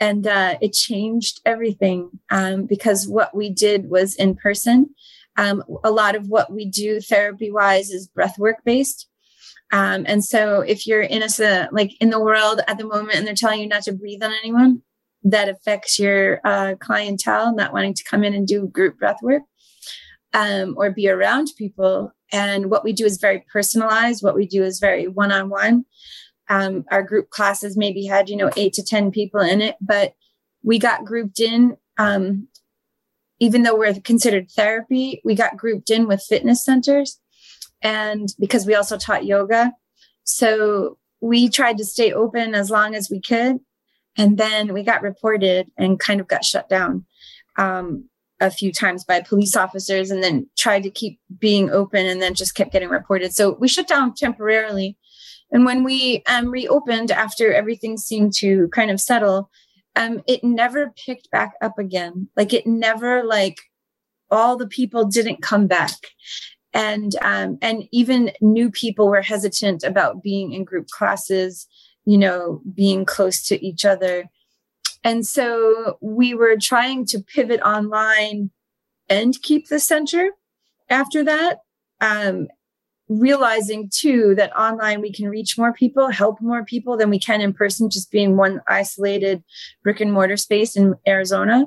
and 0.00 0.26
uh, 0.26 0.56
it 0.62 0.72
changed 0.72 1.40
everything 1.44 2.18
um, 2.30 2.64
because 2.64 3.06
what 3.06 3.36
we 3.36 3.50
did 3.50 3.90
was 3.90 4.14
in 4.14 4.36
person. 4.36 4.94
Um, 5.36 5.64
a 5.82 5.90
lot 5.90 6.14
of 6.14 6.28
what 6.28 6.52
we 6.52 6.64
do 6.64 7.00
therapy 7.00 7.50
wise 7.50 7.90
is 7.90 8.06
breath 8.06 8.38
work 8.38 8.58
based. 8.64 9.08
Um, 9.74 10.04
and 10.06 10.24
so 10.24 10.60
if 10.60 10.86
you're 10.86 11.02
in 11.02 11.22
a 11.22 11.68
like 11.72 12.00
in 12.00 12.10
the 12.10 12.20
world 12.20 12.60
at 12.68 12.78
the 12.78 12.86
moment 12.86 13.16
and 13.16 13.26
they're 13.26 13.34
telling 13.34 13.60
you 13.60 13.66
not 13.66 13.82
to 13.82 13.92
breathe 13.92 14.22
on 14.22 14.32
anyone, 14.32 14.82
that 15.24 15.48
affects 15.48 15.98
your 15.98 16.40
uh, 16.44 16.74
clientele 16.78 17.54
not 17.54 17.72
wanting 17.72 17.94
to 17.94 18.04
come 18.04 18.22
in 18.22 18.34
and 18.34 18.46
do 18.46 18.68
group 18.68 18.98
breath 18.98 19.22
work 19.22 19.42
um, 20.32 20.74
or 20.76 20.90
be 20.90 21.08
around 21.08 21.48
people. 21.58 22.12
And 22.30 22.70
what 22.70 22.84
we 22.84 22.92
do 22.92 23.04
is 23.04 23.18
very 23.18 23.44
personalized. 23.52 24.22
What 24.22 24.36
we 24.36 24.46
do 24.46 24.62
is 24.62 24.78
very 24.78 25.08
one 25.08 25.32
on 25.32 25.48
one 25.48 25.86
um, 26.48 26.84
our 26.90 27.02
group 27.02 27.30
classes 27.30 27.76
maybe 27.76 28.04
had 28.04 28.28
you 28.28 28.36
know 28.36 28.50
eight 28.56 28.72
to 28.74 28.82
ten 28.82 29.10
people 29.10 29.40
in 29.40 29.60
it 29.60 29.76
but 29.80 30.14
we 30.62 30.78
got 30.78 31.04
grouped 31.04 31.40
in 31.40 31.76
um, 31.98 32.48
even 33.40 33.62
though 33.62 33.76
we're 33.76 33.94
considered 34.00 34.50
therapy 34.50 35.20
we 35.24 35.34
got 35.34 35.56
grouped 35.56 35.90
in 35.90 36.06
with 36.06 36.22
fitness 36.22 36.64
centers 36.64 37.18
and 37.84 38.30
because 38.40 38.66
we 38.66 38.74
also 38.74 38.98
taught 38.98 39.24
yoga 39.24 39.72
so 40.24 40.98
we 41.20 41.48
tried 41.48 41.78
to 41.78 41.84
stay 41.84 42.12
open 42.12 42.54
as 42.54 42.70
long 42.70 42.96
as 42.96 43.08
we 43.08 43.20
could 43.20 43.58
and 44.16 44.36
then 44.36 44.72
we 44.72 44.82
got 44.82 45.02
reported 45.02 45.70
and 45.78 46.00
kind 46.00 46.20
of 46.20 46.26
got 46.26 46.44
shut 46.44 46.68
down 46.68 47.04
um, 47.56 48.08
a 48.40 48.50
few 48.50 48.72
times 48.72 49.04
by 49.04 49.20
police 49.20 49.54
officers 49.54 50.10
and 50.10 50.24
then 50.24 50.48
tried 50.56 50.82
to 50.82 50.90
keep 50.90 51.20
being 51.38 51.70
open 51.70 52.04
and 52.04 52.20
then 52.20 52.34
just 52.34 52.56
kept 52.56 52.72
getting 52.72 52.88
reported 52.88 53.32
so 53.32 53.56
we 53.60 53.68
shut 53.68 53.86
down 53.86 54.12
temporarily 54.12 54.96
and 55.54 55.64
when 55.64 55.84
we 55.84 56.22
um, 56.28 56.50
reopened 56.50 57.12
after 57.12 57.52
everything 57.52 57.96
seemed 57.96 58.32
to 58.38 58.68
kind 58.68 58.90
of 58.90 59.00
settle, 59.00 59.50
um, 59.94 60.22
it 60.26 60.42
never 60.42 60.92
picked 61.06 61.30
back 61.30 61.52
up 61.62 61.78
again. 61.78 62.28
Like 62.36 62.52
it 62.52 62.66
never 62.66 63.22
like 63.22 63.58
all 64.32 64.56
the 64.56 64.66
people 64.66 65.04
didn't 65.04 65.42
come 65.42 65.68
back. 65.68 65.94
And 66.74 67.14
um, 67.22 67.56
and 67.62 67.84
even 67.92 68.32
new 68.40 68.70
people 68.70 69.08
were 69.08 69.22
hesitant 69.22 69.84
about 69.84 70.22
being 70.22 70.52
in 70.52 70.64
group 70.64 70.88
classes, 70.88 71.66
you 72.04 72.18
know, 72.18 72.60
being 72.74 73.04
close 73.04 73.46
to 73.46 73.64
each 73.64 73.84
other. 73.84 74.28
And 75.04 75.26
so 75.26 75.98
we 76.00 76.34
were 76.34 76.56
trying 76.60 77.06
to 77.06 77.20
pivot 77.20 77.60
online 77.60 78.50
and 79.08 79.40
keep 79.42 79.68
the 79.68 79.78
center 79.78 80.30
after 80.90 81.22
that. 81.24 81.60
Um, 82.00 82.48
realizing 83.08 83.90
too 83.92 84.34
that 84.34 84.56
online 84.56 85.00
we 85.00 85.12
can 85.12 85.28
reach 85.28 85.58
more 85.58 85.72
people, 85.72 86.08
help 86.08 86.40
more 86.40 86.64
people 86.64 86.96
than 86.96 87.10
we 87.10 87.18
can 87.18 87.40
in 87.40 87.52
person, 87.52 87.90
just 87.90 88.10
being 88.10 88.36
one 88.36 88.60
isolated 88.66 89.42
brick 89.82 90.00
and 90.00 90.12
mortar 90.12 90.36
space 90.36 90.76
in 90.76 90.94
Arizona. 91.06 91.66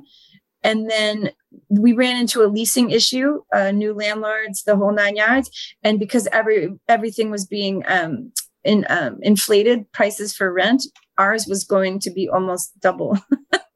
And 0.63 0.89
then 0.89 1.31
we 1.69 1.93
ran 1.93 2.19
into 2.19 2.43
a 2.43 2.47
leasing 2.47 2.91
issue, 2.91 3.41
uh, 3.53 3.71
new 3.71 3.93
landlords, 3.93 4.63
the 4.63 4.75
whole 4.75 4.93
nine 4.93 5.15
yards. 5.15 5.49
And 5.83 5.99
because 5.99 6.27
every 6.31 6.69
everything 6.87 7.31
was 7.31 7.45
being 7.45 7.83
um, 7.87 8.31
in, 8.63 8.85
um, 8.89 9.19
inflated 9.21 9.91
prices 9.91 10.35
for 10.35 10.51
rent, 10.51 10.83
ours 11.17 11.45
was 11.47 11.63
going 11.63 11.99
to 11.99 12.11
be 12.11 12.29
almost 12.29 12.79
double. 12.79 13.17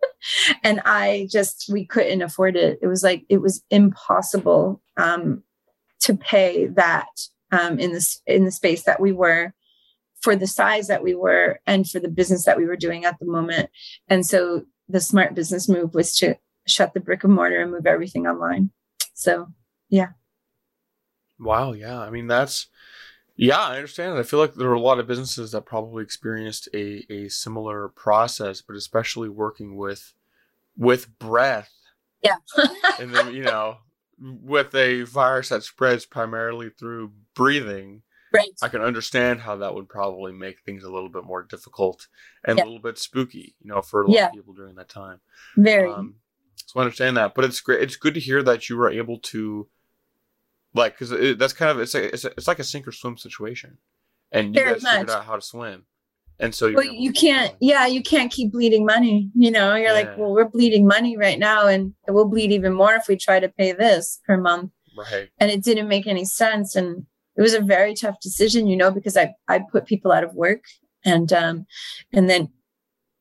and 0.63 0.81
I 0.85 1.27
just 1.31 1.69
we 1.71 1.85
couldn't 1.85 2.21
afford 2.21 2.55
it. 2.55 2.79
It 2.81 2.87
was 2.87 3.03
like 3.03 3.25
it 3.29 3.41
was 3.41 3.63
impossible 3.69 4.81
um, 4.97 5.43
to 6.01 6.15
pay 6.15 6.67
that 6.67 7.07
um, 7.51 7.79
in 7.79 7.91
this 7.91 8.21
in 8.25 8.45
the 8.45 8.51
space 8.51 8.83
that 8.83 8.99
we 8.99 9.11
were 9.11 9.53
for 10.21 10.35
the 10.35 10.47
size 10.47 10.87
that 10.87 11.03
we 11.03 11.15
were 11.15 11.59
and 11.65 11.89
for 11.89 11.99
the 11.99 12.07
business 12.07 12.45
that 12.45 12.57
we 12.57 12.65
were 12.65 12.75
doing 12.75 13.05
at 13.05 13.17
the 13.19 13.25
moment 13.25 13.69
and 14.07 14.25
so 14.25 14.63
the 14.87 14.99
smart 14.99 15.33
business 15.33 15.67
move 15.67 15.95
was 15.95 16.15
to 16.17 16.35
shut 16.71 16.93
the 16.93 16.99
brick 16.99 17.23
and 17.23 17.33
mortar 17.33 17.61
and 17.61 17.71
move 17.71 17.85
everything 17.85 18.27
online 18.27 18.69
so 19.13 19.47
yeah 19.89 20.09
wow 21.39 21.73
yeah 21.73 21.99
i 21.99 22.09
mean 22.09 22.27
that's 22.27 22.67
yeah 23.35 23.59
i 23.59 23.75
understand 23.75 24.17
i 24.17 24.23
feel 24.23 24.39
like 24.39 24.53
there 24.53 24.69
are 24.69 24.73
a 24.73 24.79
lot 24.79 24.99
of 24.99 25.07
businesses 25.07 25.51
that 25.51 25.65
probably 25.65 26.03
experienced 26.03 26.69
a, 26.73 27.05
a 27.11 27.27
similar 27.29 27.89
process 27.89 28.61
but 28.61 28.75
especially 28.75 29.29
working 29.29 29.75
with 29.75 30.13
with 30.77 31.17
breath 31.19 31.71
yeah 32.23 32.35
and 32.99 33.13
then 33.13 33.33
you 33.33 33.43
know 33.43 33.77
with 34.21 34.73
a 34.75 35.03
virus 35.03 35.49
that 35.49 35.63
spreads 35.63 36.05
primarily 36.05 36.69
through 36.69 37.11
breathing, 37.35 38.03
right. 38.33 38.51
I 38.61 38.67
can 38.67 38.81
understand 38.81 39.41
how 39.41 39.57
that 39.57 39.73
would 39.73 39.89
probably 39.89 40.31
make 40.31 40.61
things 40.61 40.83
a 40.83 40.91
little 40.91 41.09
bit 41.09 41.23
more 41.23 41.43
difficult 41.43 42.07
and 42.45 42.57
yeah. 42.57 42.63
a 42.63 42.65
little 42.65 42.81
bit 42.81 42.99
spooky, 42.99 43.55
you 43.61 43.71
know, 43.71 43.81
for 43.81 44.03
a 44.03 44.07
lot 44.07 44.15
yeah. 44.15 44.27
of 44.27 44.33
people 44.33 44.53
during 44.53 44.75
that 44.75 44.89
time. 44.89 45.19
Very. 45.57 45.91
Um, 45.91 46.15
so 46.71 46.79
I 46.79 46.83
understand 46.83 47.17
that, 47.17 47.35
but 47.35 47.43
it's 47.43 47.59
great. 47.59 47.81
It's 47.81 47.97
good 47.97 48.13
to 48.13 48.21
hear 48.21 48.41
that 48.43 48.69
you 48.69 48.77
were 48.77 48.89
able 48.89 49.19
to, 49.19 49.67
like, 50.73 50.97
because 50.97 51.37
that's 51.37 51.51
kind 51.51 51.69
of 51.69 51.81
it's 51.81 51.93
like 51.93 52.05
it's, 52.05 52.23
a, 52.23 52.29
it's 52.29 52.47
like 52.47 52.59
a 52.59 52.63
sink 52.63 52.87
or 52.87 52.93
swim 52.93 53.17
situation, 53.17 53.77
and 54.31 54.55
you 54.55 54.61
Very 54.61 54.75
guys 54.75 54.83
much. 54.83 54.99
figured 54.99 55.09
out 55.09 55.25
how 55.25 55.35
to 55.35 55.41
swim. 55.41 55.83
And 56.39 56.55
so 56.55 56.71
well, 56.71 56.85
you 56.85 57.11
can't, 57.11 57.53
yeah, 57.59 57.87
you 57.87 58.01
can't 58.01 58.31
keep 58.31 58.53
bleeding 58.53 58.85
money. 58.85 59.29
You 59.35 59.51
know, 59.51 59.75
you're 59.75 59.87
yeah. 59.87 59.91
like, 59.91 60.17
well, 60.17 60.31
we're 60.31 60.47
bleeding 60.47 60.87
money 60.87 61.17
right 61.17 61.37
now, 61.37 61.67
and 61.67 61.93
we'll 62.07 62.29
bleed 62.29 62.53
even 62.53 62.71
more 62.71 62.93
if 62.93 63.09
we 63.09 63.17
try 63.17 63.41
to 63.41 63.49
pay 63.49 63.73
this 63.73 64.21
per 64.25 64.37
month. 64.37 64.71
Right. 64.97 65.29
And 65.39 65.51
it 65.51 65.63
didn't 65.63 65.89
make 65.89 66.07
any 66.07 66.23
sense. 66.23 66.75
And 66.75 67.05
it 67.35 67.41
was 67.41 67.53
a 67.53 67.61
very 67.61 67.93
tough 67.93 68.21
decision, 68.21 68.67
you 68.67 68.77
know, 68.77 68.91
because 68.91 69.17
I, 69.17 69.35
I 69.49 69.59
put 69.59 69.85
people 69.85 70.11
out 70.11 70.23
of 70.23 70.33
work 70.33 70.63
and, 71.03 71.31
um, 71.33 71.65
and 72.13 72.29
then 72.29 72.49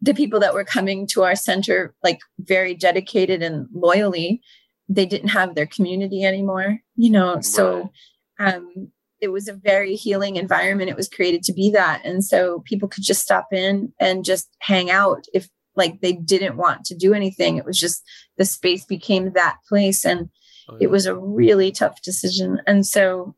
the 0.01 0.15
people 0.15 0.41
that 0.41 0.55
were 0.55 0.65
coming 0.65 1.07
to 1.09 1.23
our 1.23 1.37
center, 1.37 1.95
like 2.03 2.21
very 2.39 2.75
dedicated 2.75 3.43
and 3.43 3.67
loyally, 3.73 4.41
they 4.89 5.07
didn't 5.07 5.29
have 5.29 5.55
their 5.55 5.67
community 5.67 6.25
anymore, 6.25 6.79
you 6.97 7.11
know, 7.11 7.35
right. 7.35 7.45
so, 7.45 7.91
um, 8.39 8.91
it 9.21 9.29
was 9.29 9.49
a 9.49 9.53
very 9.53 9.97
healing 9.97 10.37
environment. 10.37 10.91
It 10.91 10.97
was 10.97 11.09
created 11.09 11.43
to 11.45 11.53
be 11.53 11.71
that. 11.71 12.01
And 12.05 12.25
so 12.25 12.61
people 12.65 12.89
could 12.89 13.05
just 13.05 13.21
stop 13.21 13.49
in 13.53 13.93
and 14.01 14.25
just 14.25 14.49
hang 14.61 14.91
out 14.91 15.27
if 15.35 15.49
like 15.77 16.01
they 16.01 16.13
didn't 16.13 16.57
want 16.57 16.85
to 16.87 16.97
do 16.97 17.15
anything. 17.15 17.57
It 17.57 17.65
was 17.65 17.79
just 17.79 18.03
the 18.39 18.45
space 18.45 18.85
became 18.85 19.33
that 19.33 19.59
place. 19.69 20.05
And 20.05 20.31
oh, 20.69 20.77
yeah. 20.81 20.85
it 20.85 20.91
was 20.91 21.07
a 21.07 21.17
really 21.17 21.71
tough 21.71 22.03
decision. 22.03 22.61
And 22.67 22.87
so 22.87 23.35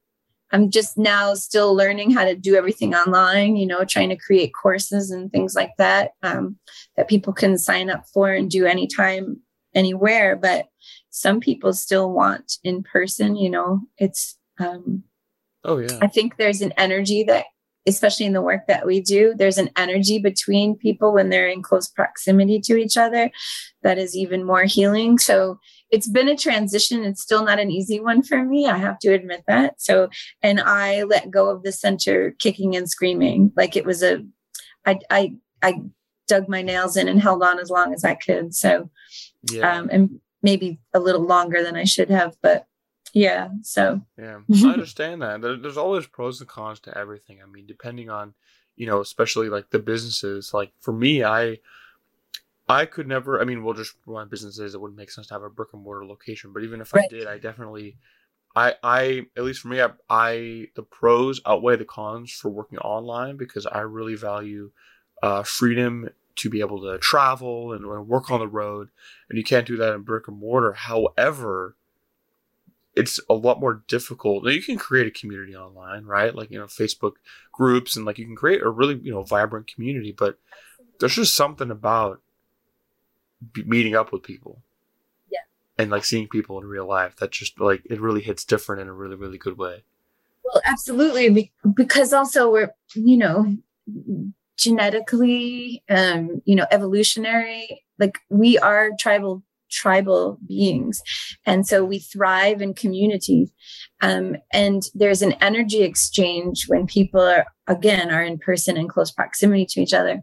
I'm 0.52 0.71
just 0.71 0.99
now 0.99 1.35
still 1.35 1.75
learning 1.75 2.11
how 2.11 2.25
to 2.25 2.37
do 2.37 2.54
everything 2.54 2.94
online, 2.94 3.56
you 3.56 3.66
know, 3.66 3.85
trying 3.85 4.11
to 4.11 4.16
create 4.16 4.52
courses 4.54 5.11
and 5.11 5.32
things 5.32 5.54
like 5.54 5.73
that 5.78 6.12
um, 6.23 6.56
that 6.97 7.09
people 7.09 7.32
can 7.32 7.56
sign 7.56 7.88
up 7.88 8.04
for 8.12 8.30
and 8.30 8.50
do 8.50 8.66
anytime, 8.66 9.40
anywhere. 9.75 10.37
But 10.37 10.66
some 11.11 11.40
people 11.40 11.73
still 11.73 12.12
want 12.12 12.59
in 12.62 12.82
person, 12.82 13.35
you 13.35 13.49
know, 13.49 13.80
it's, 13.97 14.38
um, 14.59 15.04
oh, 15.64 15.78
yeah. 15.78 15.99
I 16.02 16.06
think 16.06 16.37
there's 16.37 16.61
an 16.61 16.73
energy 16.76 17.25
that, 17.25 17.47
especially 17.87 18.26
in 18.26 18.32
the 18.32 18.42
work 18.42 18.66
that 18.68 18.87
we 18.87 19.00
do, 19.00 19.35
there's 19.37 19.59
an 19.59 19.71
energy 19.76 20.18
between 20.18 20.76
people 20.76 21.12
when 21.12 21.30
they're 21.30 21.49
in 21.49 21.62
close 21.62 21.88
proximity 21.88 22.61
to 22.61 22.76
each 22.76 22.97
other 22.97 23.30
that 23.82 23.99
is 23.99 24.16
even 24.16 24.44
more 24.44 24.64
healing. 24.64 25.18
So, 25.18 25.59
it's 25.92 26.08
been 26.08 26.28
a 26.28 26.37
transition. 26.37 27.04
It's 27.04 27.20
still 27.20 27.44
not 27.44 27.61
an 27.61 27.70
easy 27.70 28.00
one 28.00 28.22
for 28.22 28.42
me. 28.42 28.66
I 28.66 28.78
have 28.78 28.99
to 29.00 29.12
admit 29.12 29.44
that. 29.46 29.80
So, 29.80 30.08
and 30.42 30.58
I 30.58 31.02
let 31.02 31.30
go 31.30 31.50
of 31.50 31.62
the 31.62 31.70
center 31.70 32.34
kicking 32.38 32.75
and 32.75 32.90
screaming. 32.90 33.52
Like 33.56 33.76
it 33.76 33.84
was 33.84 34.02
a, 34.02 34.25
I, 34.87 34.99
I, 35.11 35.34
I 35.62 35.82
dug 36.26 36.49
my 36.49 36.62
nails 36.62 36.96
in 36.96 37.08
and 37.08 37.20
held 37.20 37.42
on 37.42 37.58
as 37.58 37.68
long 37.68 37.92
as 37.92 38.04
I 38.04 38.14
could. 38.14 38.54
So, 38.54 38.90
yeah. 39.50 39.70
um, 39.70 39.90
and 39.92 40.18
maybe 40.42 40.80
a 40.94 40.99
little 40.99 41.25
longer 41.26 41.62
than 41.62 41.76
I 41.76 41.84
should 41.84 42.11
have, 42.11 42.37
but 42.42 42.66
yeah. 43.12 43.49
So, 43.61 44.00
yeah, 44.16 44.38
I 44.64 44.68
understand 44.68 45.20
that. 45.20 45.42
There's 45.42 45.76
always 45.76 46.06
pros 46.06 46.40
and 46.40 46.49
cons 46.49 46.80
to 46.80 46.96
everything. 46.96 47.40
I 47.42 47.46
mean, 47.46 47.66
depending 47.66 48.08
on, 48.08 48.32
you 48.76 48.87
know, 48.87 49.00
especially 49.00 49.50
like 49.50 49.68
the 49.68 49.78
businesses, 49.78 50.54
like 50.54 50.72
for 50.80 50.92
me, 50.92 51.22
I, 51.22 51.58
I 52.73 52.87
could 52.87 53.07
never. 53.07 53.41
I 53.41 53.45
mean, 53.45 53.62
we'll 53.62 53.75
just 53.75 53.95
run 54.07 54.29
businesses. 54.29 54.75
It 54.75 54.81
wouldn't 54.81 54.99
make 54.99 55.11
sense 55.11 55.26
to 55.29 55.35
have 55.35 55.43
a 55.43 55.50
brick 55.50 55.69
and 55.75 55.83
mortar 55.83 56.07
location. 56.07 56.52
But 56.52 56.64
even 56.64 56.81
if 56.81 56.93
right. 56.95 57.05
I 57.05 57.09
did, 57.09 57.26
I 57.26 57.38
definitely, 57.38 57.99
I, 58.57 58.75
I 58.83 59.26
at 59.37 59.45
least 59.45 59.61
for 59.61 59.69
me, 59.69 59.83
I, 59.83 59.91
I, 60.09 60.67
the 60.75 60.83
pros 60.83 61.41
outweigh 61.45 61.76
the 61.76 61.85
cons 61.85 62.33
for 62.33 62.50
working 62.50 62.79
online 62.79 63.37
because 63.37 63.67
I 63.67 63.81
really 63.81 64.14
value 64.14 64.71
uh, 65.23 65.43
freedom 65.43 66.09
to 66.37 66.49
be 66.49 66.61
able 66.61 66.81
to 66.83 66.99
travel 66.99 67.75
and, 67.75 67.85
and 67.85 68.09
work 68.09 68.31
on 68.31 68.41
the 68.41 68.49
road, 68.49 68.88
and 69.29 69.37
you 69.37 69.45
can't 69.45 69.67
do 69.67 69.76
that 69.76 69.93
in 69.93 70.02
brick 70.02 70.29
and 70.29 70.38
mortar. 70.38 70.73
However, 70.73 71.76
it's 72.97 73.21
a 73.29 73.35
lot 73.35 73.61
more 73.61 73.83
difficult. 73.87 74.45
Now 74.45 74.50
you 74.50 74.62
can 74.62 74.79
create 74.79 75.07
a 75.07 75.11
community 75.11 75.55
online, 75.55 76.05
right? 76.05 76.35
Like 76.35 76.50
you 76.50 76.59
know, 76.59 76.67
Facebook 76.67 77.14
groups, 77.52 77.97
and 77.97 78.07
like 78.07 78.19
you 78.19 78.25
can 78.25 78.37
create 78.37 78.62
a 78.62 78.71
really 78.71 78.99
you 79.02 79.12
know 79.12 79.23
vibrant 79.23 79.73
community. 79.73 80.14
But 80.17 80.38
there's 81.00 81.17
just 81.17 81.37
something 81.37 81.71
about 81.71 82.21
meeting 83.64 83.94
up 83.94 84.12
with 84.12 84.22
people. 84.22 84.62
Yeah. 85.30 85.40
And 85.78 85.90
like 85.90 86.04
seeing 86.04 86.28
people 86.28 86.58
in 86.58 86.66
real 86.66 86.87
life, 86.87 87.16
that 87.16 87.30
just 87.30 87.61
like 87.61 87.82
it 87.84 88.00
really 88.00 88.22
hits 88.22 88.44
different 88.44 88.82
in 88.82 88.88
a 88.88 88.92
really 88.92 89.16
really 89.16 89.38
good 89.38 89.58
way. 89.58 89.84
Well, 90.44 90.62
absolutely, 90.64 91.52
because 91.75 92.12
also 92.12 92.50
we're 92.50 92.75
you 92.94 93.16
know 93.16 93.56
genetically, 94.56 95.82
um, 95.88 96.40
you 96.44 96.54
know, 96.54 96.66
evolutionary. 96.70 97.84
Like 97.99 98.18
we 98.28 98.58
are 98.58 98.90
tribal 98.99 99.42
tribal 99.70 100.38
beings 100.46 101.00
and 101.46 101.66
so 101.66 101.82
we 101.82 101.99
thrive 101.99 102.61
in 102.61 102.75
community 102.75 103.50
um, 104.02 104.37
and 104.52 104.82
there's 104.94 105.22
an 105.22 105.32
energy 105.40 105.80
exchange 105.80 106.66
when 106.68 106.87
people 106.87 107.22
are 107.22 107.46
again 107.66 108.11
are 108.11 108.22
in 108.22 108.37
person 108.38 108.76
in 108.76 108.87
close 108.87 109.11
proximity 109.11 109.64
to 109.64 109.80
each 109.80 109.94
other 109.94 110.22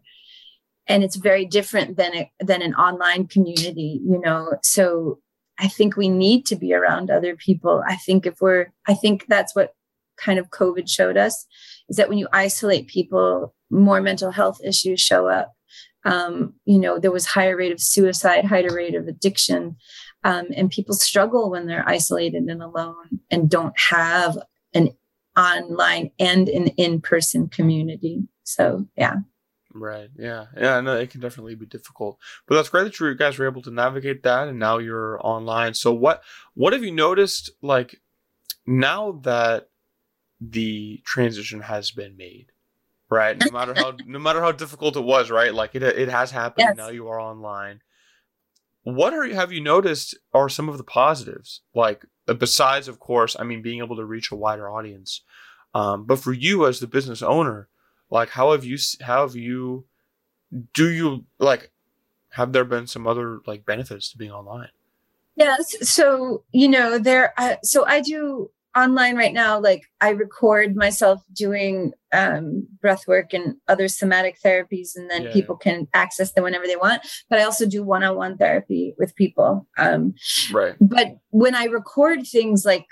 and 0.90 1.04
it's 1.04 1.16
very 1.16 1.46
different 1.46 1.96
than 1.96 2.14
a, 2.16 2.32
than 2.42 2.62
an 2.62 2.74
online 2.76 3.28
community 3.28 4.02
you 4.04 4.20
know? 4.20 4.54
So 4.64 5.20
i 5.60 5.68
think 5.68 5.96
we 5.96 6.10
need 6.10 6.46
to 6.48 6.56
be 6.56 6.74
around 6.74 7.10
other 7.10 7.36
people. 7.36 7.84
I 7.88 7.96
think 7.96 8.26
if 8.26 8.42
we're 8.42 8.68
i 8.88 8.94
think 8.94 9.26
that's 9.28 9.56
what 9.56 9.74
kind 10.18 10.40
of 10.40 10.50
covid 10.50 10.90
showed 10.90 11.16
us 11.16 11.46
is 11.88 11.96
that 11.98 12.10
when 12.10 12.18
you 12.18 12.28
isolate 12.34 12.88
people 12.88 13.54
more 13.70 14.02
mental 14.02 14.32
health 14.32 14.60
issues 14.64 15.00
show 15.00 15.28
up. 15.28 15.54
Um, 16.06 16.54
you 16.64 16.80
know 16.80 16.98
there 16.98 17.12
was 17.12 17.26
higher 17.26 17.58
rate 17.58 17.74
of 17.74 17.82
suicide 17.82 18.46
higher 18.46 18.74
rate 18.74 18.96
of 18.96 19.08
addiction 19.08 19.76
um, 20.24 20.48
and 20.56 20.70
people 20.70 20.96
struggle 20.96 21.50
when 21.50 21.68
they're 21.68 21.88
isolated 21.88 22.44
and 22.44 22.64
alone 22.64 23.20
and 23.30 23.50
don't 23.50 23.78
have 23.78 24.38
an 24.74 24.90
online 25.38 26.12
and 26.20 26.48
an 26.50 26.68
in-person 26.68 27.50
community. 27.50 28.24
So 28.44 28.88
yeah 28.96 29.18
Right. 29.80 30.10
Yeah. 30.18 30.48
Yeah. 30.58 30.78
I 30.78 30.82
know 30.82 30.96
it 30.96 31.10
can 31.10 31.22
definitely 31.22 31.56
be 31.56 31.66
difficult, 31.66 32.18
but 32.48 32.56
that's 32.56 32.70
great 32.70 32.84
that 32.84 33.00
you 33.00 33.16
guys 33.16 33.38
were 33.38 33.48
able 33.48 33.62
to 33.64 33.72
navigate 33.72 34.24
that, 34.24 34.48
and 34.48 34.60
now 34.60 34.78
you're 34.78 35.20
online. 35.26 35.74
So 35.74 35.94
what 35.94 36.24
what 36.54 36.74
have 36.74 36.84
you 36.84 36.92
noticed? 36.92 37.52
Like 37.62 38.02
now 38.66 39.20
that 39.24 39.70
the 40.42 41.02
transition 41.06 41.62
has 41.62 41.92
been 41.92 42.16
made, 42.18 42.52
right? 43.10 43.38
No 43.44 43.52
matter 43.52 43.74
how 43.74 43.96
no 44.06 44.20
matter 44.20 44.42
how 44.42 44.52
difficult 44.52 44.96
it 44.96 45.04
was, 45.04 45.32
right? 45.32 45.54
Like 45.54 45.76
it 45.76 45.84
it 45.84 46.10
has 46.10 46.32
happened. 46.32 46.68
Yes. 46.70 46.78
Now 46.78 46.90
you 46.90 47.08
are 47.08 47.20
online. 47.20 47.82
What 48.84 49.14
are 49.14 49.28
have 49.34 49.52
you 49.52 49.62
noticed 49.62 50.18
are 50.34 50.50
some 50.50 50.70
of 50.70 50.78
the 50.78 50.84
positives? 50.84 51.62
Like 51.74 52.06
besides, 52.38 52.88
of 52.88 53.00
course, 53.00 53.36
I 53.40 53.44
mean, 53.44 53.62
being 53.62 53.80
able 53.80 53.96
to 53.96 54.06
reach 54.06 54.32
a 54.32 54.36
wider 54.36 54.70
audience, 54.70 55.22
um, 55.74 56.06
but 56.06 56.20
for 56.20 56.34
you 56.34 56.68
as 56.68 56.80
the 56.80 56.88
business 56.88 57.22
owner 57.22 57.69
like, 58.10 58.30
how 58.30 58.52
have 58.52 58.64
you, 58.64 58.78
how 59.02 59.28
have 59.28 59.36
you, 59.36 59.86
do 60.74 60.90
you 60.90 61.26
like, 61.38 61.72
have 62.32 62.54
there 62.54 62.66
been 62.66 62.88
some 62.88 63.08
other 63.08 63.40
like 63.46 63.66
benefits 63.66 64.12
to 64.12 64.18
being 64.18 64.32
online? 64.32 64.70
Yes. 65.36 65.76
So, 65.90 66.44
you 66.52 66.68
know, 66.68 67.00
there, 67.00 67.34
uh, 67.38 67.56
so 67.64 67.86
I 67.86 68.02
do 68.02 68.52
online 68.76 69.16
right 69.16 69.34
now, 69.34 69.60
like 69.60 69.84
I 70.02 70.10
record 70.10 70.76
myself 70.76 71.24
doing 71.34 71.94
um, 72.12 72.68
breath 72.82 73.08
work 73.08 73.34
and 73.34 73.56
other 73.68 73.88
somatic 73.88 74.40
therapies, 74.42 74.96
and 74.96 75.10
then 75.10 75.24
yeah, 75.24 75.34
people 75.34 75.60
yeah. 75.60 75.72
can 75.72 75.88
access 75.94 76.34
them 76.34 76.44
whenever 76.44 76.68
they 76.68 76.76
want. 76.76 77.02
But 77.30 77.40
I 77.40 77.44
also 77.44 77.66
do 77.66 77.84
one 77.84 78.04
on 78.04 78.16
one 78.16 78.38
therapy 78.38 78.94
with 78.98 79.16
people. 79.16 79.68
Um, 79.78 80.14
right. 80.52 80.76
But 80.80 81.18
when 81.30 81.56
I 81.56 81.66
record 81.66 82.28
things 82.28 82.66
like 82.66 82.86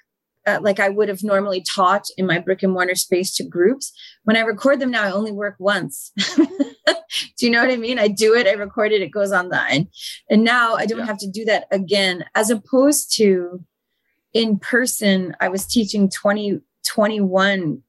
uh, 0.47 0.59
like 0.61 0.79
I 0.79 0.89
would 0.89 1.09
have 1.09 1.23
normally 1.23 1.61
taught 1.61 2.05
in 2.17 2.25
my 2.25 2.39
brick 2.39 2.63
and 2.63 2.71
mortar 2.71 2.95
space 2.95 3.35
to 3.35 3.43
groups. 3.43 3.91
When 4.23 4.37
I 4.37 4.41
record 4.41 4.79
them 4.79 4.91
now, 4.91 5.03
I 5.03 5.11
only 5.11 5.31
work 5.31 5.55
once. 5.59 6.11
do 6.17 7.45
you 7.45 7.51
know 7.51 7.61
what 7.61 7.69
I 7.69 7.75
mean? 7.75 7.99
I 7.99 8.07
do 8.07 8.33
it, 8.33 8.47
I 8.47 8.53
record 8.53 8.91
it, 8.91 9.01
it 9.01 9.11
goes 9.11 9.31
online. 9.31 9.89
And 10.29 10.43
now 10.43 10.75
I 10.75 10.85
don't 10.85 10.99
yeah. 10.99 11.05
have 11.05 11.17
to 11.19 11.29
do 11.29 11.45
that 11.45 11.67
again, 11.71 12.25
as 12.33 12.49
opposed 12.49 13.13
to 13.17 13.63
in 14.33 14.57
person, 14.59 15.35
I 15.39 15.49
was 15.49 15.65
teaching 15.65 16.09
20, 16.09 16.61
21 16.85 17.83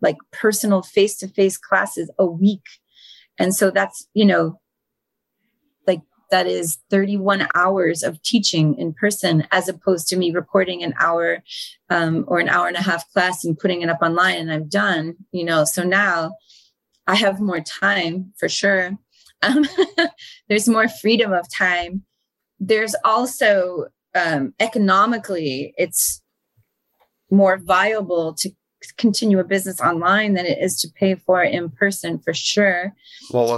like 0.00 0.16
personal 0.32 0.82
face 0.82 1.16
to 1.18 1.28
face 1.28 1.58
classes 1.58 2.10
a 2.18 2.26
week. 2.26 2.64
And 3.38 3.54
so 3.54 3.70
that's, 3.70 4.06
you 4.14 4.24
know, 4.24 4.60
that 6.30 6.46
is 6.46 6.78
31 6.90 7.48
hours 7.54 8.02
of 8.02 8.22
teaching 8.22 8.74
in 8.78 8.92
person 8.92 9.46
as 9.50 9.68
opposed 9.68 10.08
to 10.08 10.16
me 10.16 10.30
recording 10.30 10.82
an 10.82 10.94
hour 10.98 11.42
um, 11.90 12.24
or 12.28 12.38
an 12.38 12.48
hour 12.48 12.68
and 12.68 12.76
a 12.76 12.82
half 12.82 13.10
class 13.12 13.44
and 13.44 13.58
putting 13.58 13.82
it 13.82 13.88
up 13.88 14.02
online 14.02 14.36
and 14.36 14.52
i'm 14.52 14.68
done 14.68 15.16
you 15.32 15.44
know? 15.44 15.64
So 15.64 15.82
now 15.82 16.32
i 17.06 17.14
have 17.14 17.40
more 17.40 17.60
time 17.60 18.32
for 18.38 18.48
sure. 18.48 18.98
Um, 19.42 19.66
there's 20.48 20.68
more 20.68 20.88
freedom 20.88 21.32
of 21.32 21.46
time. 21.52 22.02
There's 22.58 22.94
also 23.04 23.86
um, 24.14 24.54
economically 24.58 25.74
it's 25.76 26.22
more 27.30 27.58
viable 27.58 28.34
to 28.34 28.50
continue 28.96 29.38
a 29.38 29.44
business 29.44 29.80
online 29.80 30.34
than 30.34 30.46
it 30.46 30.58
is 30.60 30.80
to 30.80 30.88
pay 30.88 31.14
for 31.14 31.42
in 31.42 31.68
person 31.70 32.18
for 32.18 32.32
sure. 32.32 32.94
Well 33.32 33.48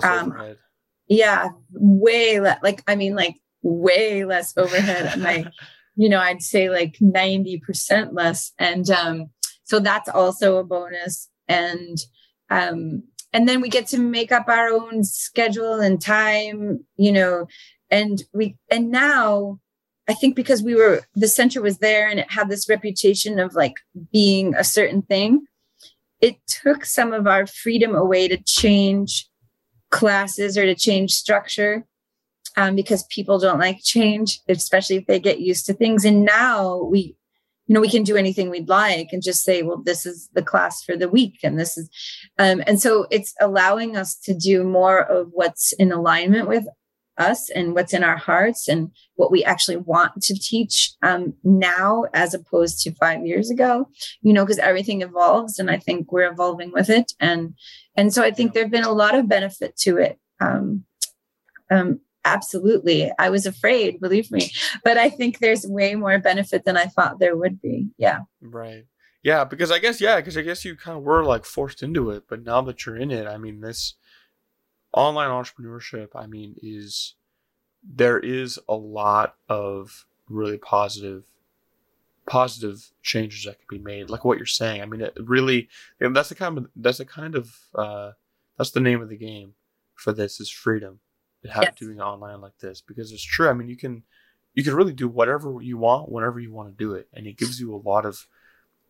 yeah 1.10 1.50
way 1.72 2.40
less 2.40 2.58
like 2.62 2.82
i 2.86 2.96
mean 2.96 3.14
like 3.14 3.36
way 3.62 4.24
less 4.24 4.56
overhead 4.56 5.18
my 5.20 5.44
you 5.96 6.08
know 6.08 6.20
i'd 6.20 6.40
say 6.40 6.70
like 6.70 6.96
90% 7.02 8.10
less. 8.12 8.52
And 8.58 8.88
um 8.90 9.30
so 9.64 9.78
that's 9.78 10.08
also 10.08 10.56
a 10.56 10.64
bonus. 10.64 11.28
And 11.46 11.98
um 12.48 13.02
and 13.32 13.48
then 13.48 13.60
we 13.60 13.68
get 13.68 13.86
to 13.88 13.98
make 13.98 14.32
up 14.32 14.48
our 14.48 14.68
own 14.68 15.04
schedule 15.04 15.74
and 15.80 16.00
time 16.00 16.84
you 16.96 17.12
know 17.12 17.46
and 17.90 18.24
we 18.32 18.56
and 18.70 18.90
now 18.90 19.60
i 20.08 20.14
think 20.14 20.34
because 20.34 20.62
we 20.62 20.74
were 20.74 21.02
the 21.14 21.28
center 21.28 21.62
was 21.62 21.78
there 21.78 22.08
and 22.08 22.18
it 22.18 22.30
had 22.30 22.48
this 22.48 22.68
reputation 22.68 23.38
of 23.38 23.54
like 23.54 23.74
being 24.12 24.54
a 24.54 24.64
certain 24.64 25.02
thing 25.02 25.44
it 26.20 26.36
took 26.48 26.84
some 26.84 27.12
of 27.12 27.26
our 27.26 27.46
freedom 27.46 27.94
away 27.94 28.26
to 28.26 28.36
change 28.44 29.29
classes 29.90 30.56
or 30.56 30.64
to 30.64 30.74
change 30.74 31.12
structure 31.12 31.84
um, 32.56 32.74
because 32.74 33.04
people 33.04 33.38
don't 33.38 33.58
like 33.58 33.82
change, 33.82 34.40
especially 34.48 34.96
if 34.96 35.06
they 35.06 35.20
get 35.20 35.40
used 35.40 35.66
to 35.66 35.74
things. 35.74 36.04
And 36.04 36.24
now 36.24 36.82
we, 36.84 37.16
you 37.66 37.74
know, 37.74 37.80
we 37.80 37.90
can 37.90 38.02
do 38.02 38.16
anything 38.16 38.50
we'd 38.50 38.68
like 38.68 39.08
and 39.12 39.22
just 39.22 39.44
say, 39.44 39.62
well, 39.62 39.80
this 39.84 40.04
is 40.04 40.28
the 40.32 40.42
class 40.42 40.82
for 40.82 40.96
the 40.96 41.08
week. 41.08 41.38
And 41.44 41.58
this 41.58 41.78
is, 41.78 41.88
um, 42.38 42.62
and 42.66 42.80
so 42.80 43.06
it's 43.10 43.34
allowing 43.40 43.96
us 43.96 44.18
to 44.20 44.34
do 44.34 44.64
more 44.64 45.00
of 45.00 45.28
what's 45.32 45.72
in 45.74 45.92
alignment 45.92 46.48
with 46.48 46.66
us 47.20 47.50
and 47.50 47.74
what's 47.74 47.94
in 47.94 48.02
our 48.02 48.16
hearts 48.16 48.66
and 48.66 48.90
what 49.14 49.30
we 49.30 49.44
actually 49.44 49.76
want 49.76 50.20
to 50.22 50.34
teach 50.34 50.92
um, 51.02 51.34
now 51.44 52.04
as 52.14 52.34
opposed 52.34 52.80
to 52.80 52.94
five 52.94 53.24
years 53.24 53.50
ago 53.50 53.88
you 54.22 54.32
know 54.32 54.44
because 54.44 54.58
everything 54.58 55.02
evolves 55.02 55.58
and 55.58 55.70
i 55.70 55.76
think 55.76 56.10
we're 56.10 56.30
evolving 56.30 56.72
with 56.72 56.88
it. 56.90 57.12
And 57.20 57.54
and 57.96 58.12
so 58.12 58.22
i 58.22 58.30
think 58.30 58.52
there 58.52 58.64
have 58.64 58.72
been 58.72 58.84
a 58.84 58.92
lot 58.92 59.14
of 59.14 59.28
benefit 59.28 59.76
to 59.78 59.98
it. 59.98 60.18
Um, 60.40 60.84
um, 61.70 62.00
absolutely. 62.24 63.12
I 63.18 63.30
was 63.30 63.46
afraid 63.46 64.00
believe 64.00 64.30
me 64.30 64.50
but 64.84 64.96
i 64.96 65.08
think 65.10 65.38
there's 65.38 65.66
way 65.66 65.94
more 65.94 66.18
benefit 66.18 66.64
than 66.64 66.76
i 66.76 66.86
thought 66.86 67.18
there 67.18 67.36
would 67.36 67.60
be. 67.60 67.90
Yeah. 67.98 68.20
Right. 68.40 68.84
Yeah 69.22 69.44
because 69.44 69.70
i 69.70 69.78
guess 69.78 70.00
yeah 70.00 70.16
because 70.16 70.36
i 70.38 70.42
guess 70.42 70.64
you 70.64 70.76
kind 70.76 70.96
of 70.96 71.04
were 71.04 71.24
like 71.24 71.44
forced 71.44 71.82
into 71.82 72.10
it 72.10 72.24
but 72.28 72.42
now 72.42 72.62
that 72.62 72.86
you're 72.86 72.96
in 72.96 73.10
it 73.10 73.26
i 73.26 73.36
mean 73.36 73.60
this 73.60 73.94
online 74.92 75.28
entrepreneurship 75.28 76.08
i 76.14 76.26
mean 76.26 76.54
is 76.62 77.14
there 77.82 78.18
is 78.18 78.58
a 78.68 78.74
lot 78.74 79.36
of 79.48 80.06
really 80.28 80.58
positive 80.58 81.24
positive 82.26 82.92
changes 83.02 83.44
that 83.44 83.58
can 83.58 83.78
be 83.78 83.82
made 83.82 84.10
like 84.10 84.24
what 84.24 84.36
you're 84.36 84.46
saying 84.46 84.82
i 84.82 84.86
mean 84.86 85.00
it 85.00 85.16
really 85.24 85.68
that's 85.98 86.28
the 86.28 86.34
kind 86.34 86.58
of 86.58 86.66
that's 86.76 86.98
the 86.98 87.04
kind 87.04 87.34
of 87.34 87.56
uh 87.74 88.10
that's 88.58 88.72
the 88.72 88.80
name 88.80 89.00
of 89.00 89.08
the 89.08 89.16
game 89.16 89.54
for 89.94 90.12
this 90.12 90.40
is 90.40 90.50
freedom 90.50 91.00
to 91.42 91.50
have 91.50 91.62
yes. 91.62 91.74
doing 91.76 91.98
it 91.98 92.02
online 92.02 92.40
like 92.40 92.58
this 92.58 92.80
because 92.80 93.12
it's 93.12 93.24
true. 93.24 93.48
I 93.48 93.52
mean, 93.52 93.68
you 93.68 93.76
can 93.76 94.02
you 94.54 94.64
can 94.64 94.74
really 94.74 94.92
do 94.92 95.08
whatever 95.08 95.56
you 95.60 95.78
want 95.78 96.10
whenever 96.10 96.40
you 96.40 96.52
want 96.52 96.68
to 96.68 96.84
do 96.84 96.94
it, 96.94 97.08
and 97.14 97.26
it 97.26 97.38
gives 97.38 97.60
you 97.60 97.74
a 97.74 97.88
lot 97.88 98.04
of 98.04 98.26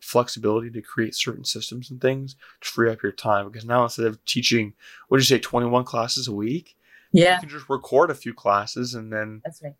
flexibility 0.00 0.70
to 0.70 0.82
create 0.82 1.14
certain 1.14 1.44
systems 1.44 1.90
and 1.90 2.00
things 2.00 2.36
to 2.60 2.68
free 2.68 2.90
up 2.90 3.02
your 3.02 3.12
time. 3.12 3.46
Because 3.46 3.64
now 3.64 3.84
instead 3.84 4.06
of 4.06 4.24
teaching, 4.24 4.74
what 5.08 5.18
did 5.18 5.28
you 5.28 5.36
say, 5.36 5.40
twenty 5.40 5.66
one 5.66 5.84
classes 5.84 6.28
a 6.28 6.32
week, 6.32 6.76
yeah, 7.12 7.34
you 7.34 7.40
can 7.40 7.48
just 7.48 7.68
record 7.68 8.10
a 8.10 8.14
few 8.14 8.34
classes 8.34 8.94
and 8.94 9.12
then 9.12 9.40
that's 9.44 9.62
right. 9.62 9.74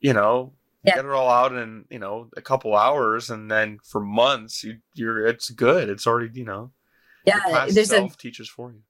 You 0.00 0.12
know, 0.12 0.52
yeah. 0.84 0.96
get 0.96 1.04
it 1.04 1.10
all 1.10 1.30
out 1.30 1.52
in 1.52 1.84
you 1.90 1.98
know 1.98 2.28
a 2.36 2.42
couple 2.42 2.76
hours, 2.76 3.30
and 3.30 3.50
then 3.50 3.78
for 3.82 4.00
months 4.00 4.62
you, 4.62 4.78
you're 4.94 5.26
it's 5.26 5.50
good. 5.50 5.88
It's 5.88 6.06
already 6.06 6.38
you 6.38 6.44
know. 6.44 6.70
Yeah, 7.24 7.66
there's 7.70 7.90
a 7.90 8.06
teaches 8.08 8.48
for 8.48 8.70
you. 8.70 8.82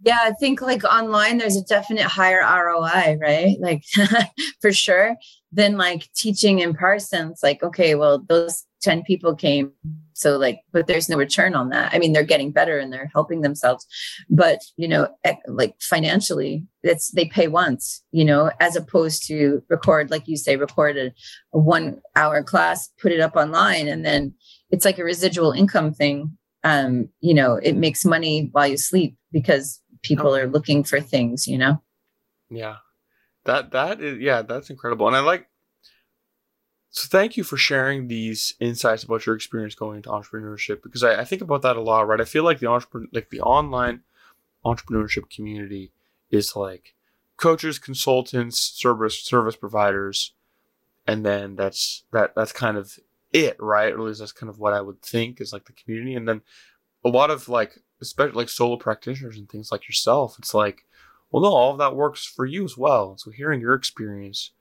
Yeah, 0.00 0.18
I 0.22 0.32
think 0.32 0.60
like 0.60 0.84
online, 0.84 1.38
there's 1.38 1.56
a 1.56 1.64
definite 1.64 2.04
higher 2.04 2.40
ROI, 2.40 3.18
right? 3.20 3.56
Like 3.60 3.84
for 4.60 4.72
sure, 4.72 5.16
than 5.52 5.76
like 5.76 6.08
teaching 6.14 6.60
in 6.60 6.74
person. 6.74 7.30
It's 7.30 7.42
like, 7.42 7.62
okay, 7.62 7.94
well, 7.94 8.24
those 8.28 8.64
10 8.82 9.02
people 9.02 9.34
came. 9.34 9.72
So, 10.12 10.36
like, 10.36 10.60
but 10.72 10.86
there's 10.86 11.08
no 11.08 11.16
return 11.16 11.54
on 11.54 11.68
that. 11.68 11.94
I 11.94 11.98
mean, 11.98 12.12
they're 12.12 12.22
getting 12.22 12.50
better 12.50 12.78
and 12.78 12.92
they're 12.92 13.10
helping 13.12 13.40
themselves. 13.40 13.86
But, 14.28 14.60
you 14.76 14.88
know, 14.88 15.08
like 15.46 15.76
financially, 15.80 16.66
it's 16.82 17.10
they 17.12 17.26
pay 17.26 17.48
once, 17.48 18.02
you 18.10 18.24
know, 18.24 18.50
as 18.60 18.74
opposed 18.74 19.26
to 19.28 19.62
record, 19.68 20.10
like 20.10 20.26
you 20.26 20.36
say, 20.36 20.56
record 20.56 20.96
a, 20.96 21.12
a 21.52 21.58
one 21.58 22.00
hour 22.16 22.42
class, 22.42 22.88
put 23.00 23.12
it 23.12 23.20
up 23.20 23.36
online, 23.36 23.86
and 23.86 24.04
then 24.04 24.34
it's 24.70 24.84
like 24.84 24.98
a 24.98 25.04
residual 25.04 25.52
income 25.52 25.92
thing. 25.92 26.36
Um, 26.64 27.08
you 27.20 27.34
know, 27.34 27.54
it 27.54 27.76
makes 27.76 28.04
money 28.04 28.48
while 28.52 28.66
you 28.66 28.76
sleep 28.76 29.16
because 29.30 29.80
people 30.02 30.34
are 30.34 30.48
looking 30.48 30.82
for 30.82 31.00
things, 31.00 31.46
you 31.46 31.58
know? 31.58 31.80
Yeah. 32.50 32.76
That 33.44 33.70
that 33.72 34.00
is 34.00 34.18
yeah, 34.18 34.42
that's 34.42 34.68
incredible. 34.68 35.06
And 35.06 35.16
I 35.16 35.20
like 35.20 35.46
so 36.90 37.06
thank 37.10 37.36
you 37.36 37.44
for 37.44 37.56
sharing 37.56 38.08
these 38.08 38.54
insights 38.60 39.02
about 39.02 39.26
your 39.26 39.34
experience 39.34 39.74
going 39.74 39.96
into 39.96 40.08
entrepreneurship 40.08 40.82
because 40.82 41.04
I, 41.04 41.20
I 41.20 41.24
think 41.24 41.42
about 41.42 41.62
that 41.62 41.76
a 41.76 41.82
lot, 41.82 42.06
right? 42.06 42.20
I 42.20 42.24
feel 42.24 42.44
like 42.44 42.60
the 42.60 42.68
entrepreneur 42.68 43.08
like 43.12 43.30
the 43.30 43.40
online 43.40 44.00
entrepreneurship 44.64 45.30
community 45.30 45.92
is 46.30 46.56
like 46.56 46.94
coaches, 47.36 47.78
consultants, 47.78 48.58
service 48.58 49.22
service 49.22 49.56
providers, 49.56 50.32
and 51.06 51.24
then 51.24 51.56
that's 51.56 52.04
that 52.12 52.34
that's 52.34 52.52
kind 52.52 52.76
of 52.76 52.98
it, 53.32 53.56
right? 53.60 53.92
Or 53.92 53.98
at 53.98 54.06
least 54.06 54.20
that's 54.20 54.32
kind 54.32 54.50
of 54.50 54.58
what 54.58 54.72
I 54.72 54.80
would 54.80 55.02
think 55.02 55.40
is 55.40 55.52
like 55.52 55.66
the 55.66 55.72
community. 55.72 56.14
And 56.14 56.26
then 56.26 56.40
a 57.04 57.08
lot 57.08 57.30
of 57.30 57.48
like 57.48 57.78
especially 58.00 58.32
like 58.32 58.48
solo 58.48 58.76
practitioners 58.76 59.36
and 59.36 59.48
things 59.48 59.70
like 59.70 59.88
yourself, 59.88 60.36
it's 60.38 60.54
like, 60.54 60.84
well, 61.30 61.42
no, 61.42 61.52
all 61.52 61.72
of 61.72 61.78
that 61.78 61.96
works 61.96 62.24
for 62.24 62.46
you 62.46 62.64
as 62.64 62.76
well. 62.78 63.16
So 63.18 63.30
hearing 63.30 63.60
your 63.60 63.74
experience 63.74 64.52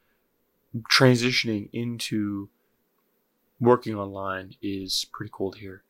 transitioning 0.92 1.70
into 1.74 2.50
working 3.60 3.96
online 3.96 4.54
is 4.62 5.06
pretty 5.12 5.32
cool 5.34 5.52
to 5.52 5.60
hear. 5.60 5.84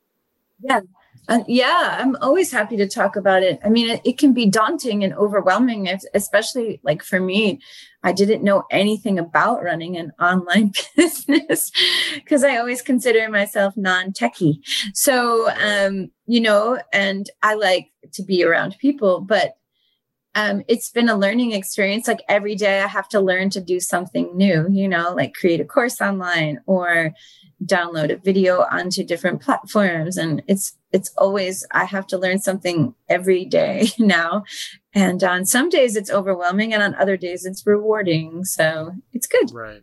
Yeah. 0.59 0.81
Uh, 1.27 1.43
yeah, 1.47 1.97
I'm 1.99 2.15
always 2.17 2.51
happy 2.51 2.77
to 2.77 2.87
talk 2.87 3.15
about 3.15 3.43
it. 3.43 3.59
I 3.63 3.69
mean, 3.69 3.89
it, 3.89 4.01
it 4.05 4.17
can 4.17 4.33
be 4.33 4.49
daunting 4.49 5.03
and 5.03 5.13
overwhelming, 5.13 5.87
if, 5.87 6.01
especially 6.13 6.79
like 6.83 7.03
for 7.03 7.19
me. 7.19 7.59
I 8.03 8.11
didn't 8.13 8.43
know 8.43 8.63
anything 8.71 9.19
about 9.19 9.63
running 9.63 9.97
an 9.97 10.13
online 10.19 10.71
business 10.95 11.71
because 12.15 12.43
I 12.43 12.57
always 12.57 12.81
consider 12.81 13.29
myself 13.29 13.75
non 13.75 14.13
techie. 14.13 14.59
So, 14.93 15.49
um, 15.51 16.11
you 16.25 16.39
know, 16.39 16.79
and 16.93 17.29
I 17.43 17.55
like 17.55 17.89
to 18.13 18.23
be 18.23 18.43
around 18.43 18.77
people, 18.79 19.19
but 19.19 19.57
um, 20.37 20.61
it's 20.67 20.91
been 20.91 21.09
a 21.09 21.17
learning 21.17 21.53
experience. 21.53 22.07
Like 22.07 22.21
every 22.29 22.53
day, 22.53 22.81
I 22.81 22.87
have 22.87 23.09
to 23.09 23.19
learn 23.19 23.49
to 23.49 23.59
do 23.59 23.79
something 23.79 24.37
new, 24.37 24.67
you 24.69 24.87
know, 24.87 25.11
like 25.15 25.33
create 25.33 25.59
a 25.59 25.65
course 25.65 25.99
online 25.99 26.61
or 26.67 27.15
download 27.65 28.11
a 28.13 28.17
video 28.17 28.61
onto 28.71 29.03
different 29.03 29.41
platforms. 29.41 30.15
And 30.15 30.43
it's 30.47 30.77
it's 30.93 31.11
always 31.17 31.65
i 31.71 31.83
have 31.83 32.07
to 32.07 32.17
learn 32.17 32.37
something 32.37 32.93
every 33.09 33.45
day 33.45 33.89
now. 33.99 34.43
And 34.93 35.23
on 35.23 35.43
some 35.45 35.69
days 35.69 35.95
it's 35.95 36.11
overwhelming 36.11 36.71
and 36.71 36.83
on 36.83 36.93
other 36.93 37.17
days 37.17 37.43
it's 37.43 37.65
rewarding. 37.65 38.45
So 38.45 38.91
it's 39.13 39.25
good. 39.25 39.51
Right. 39.51 39.81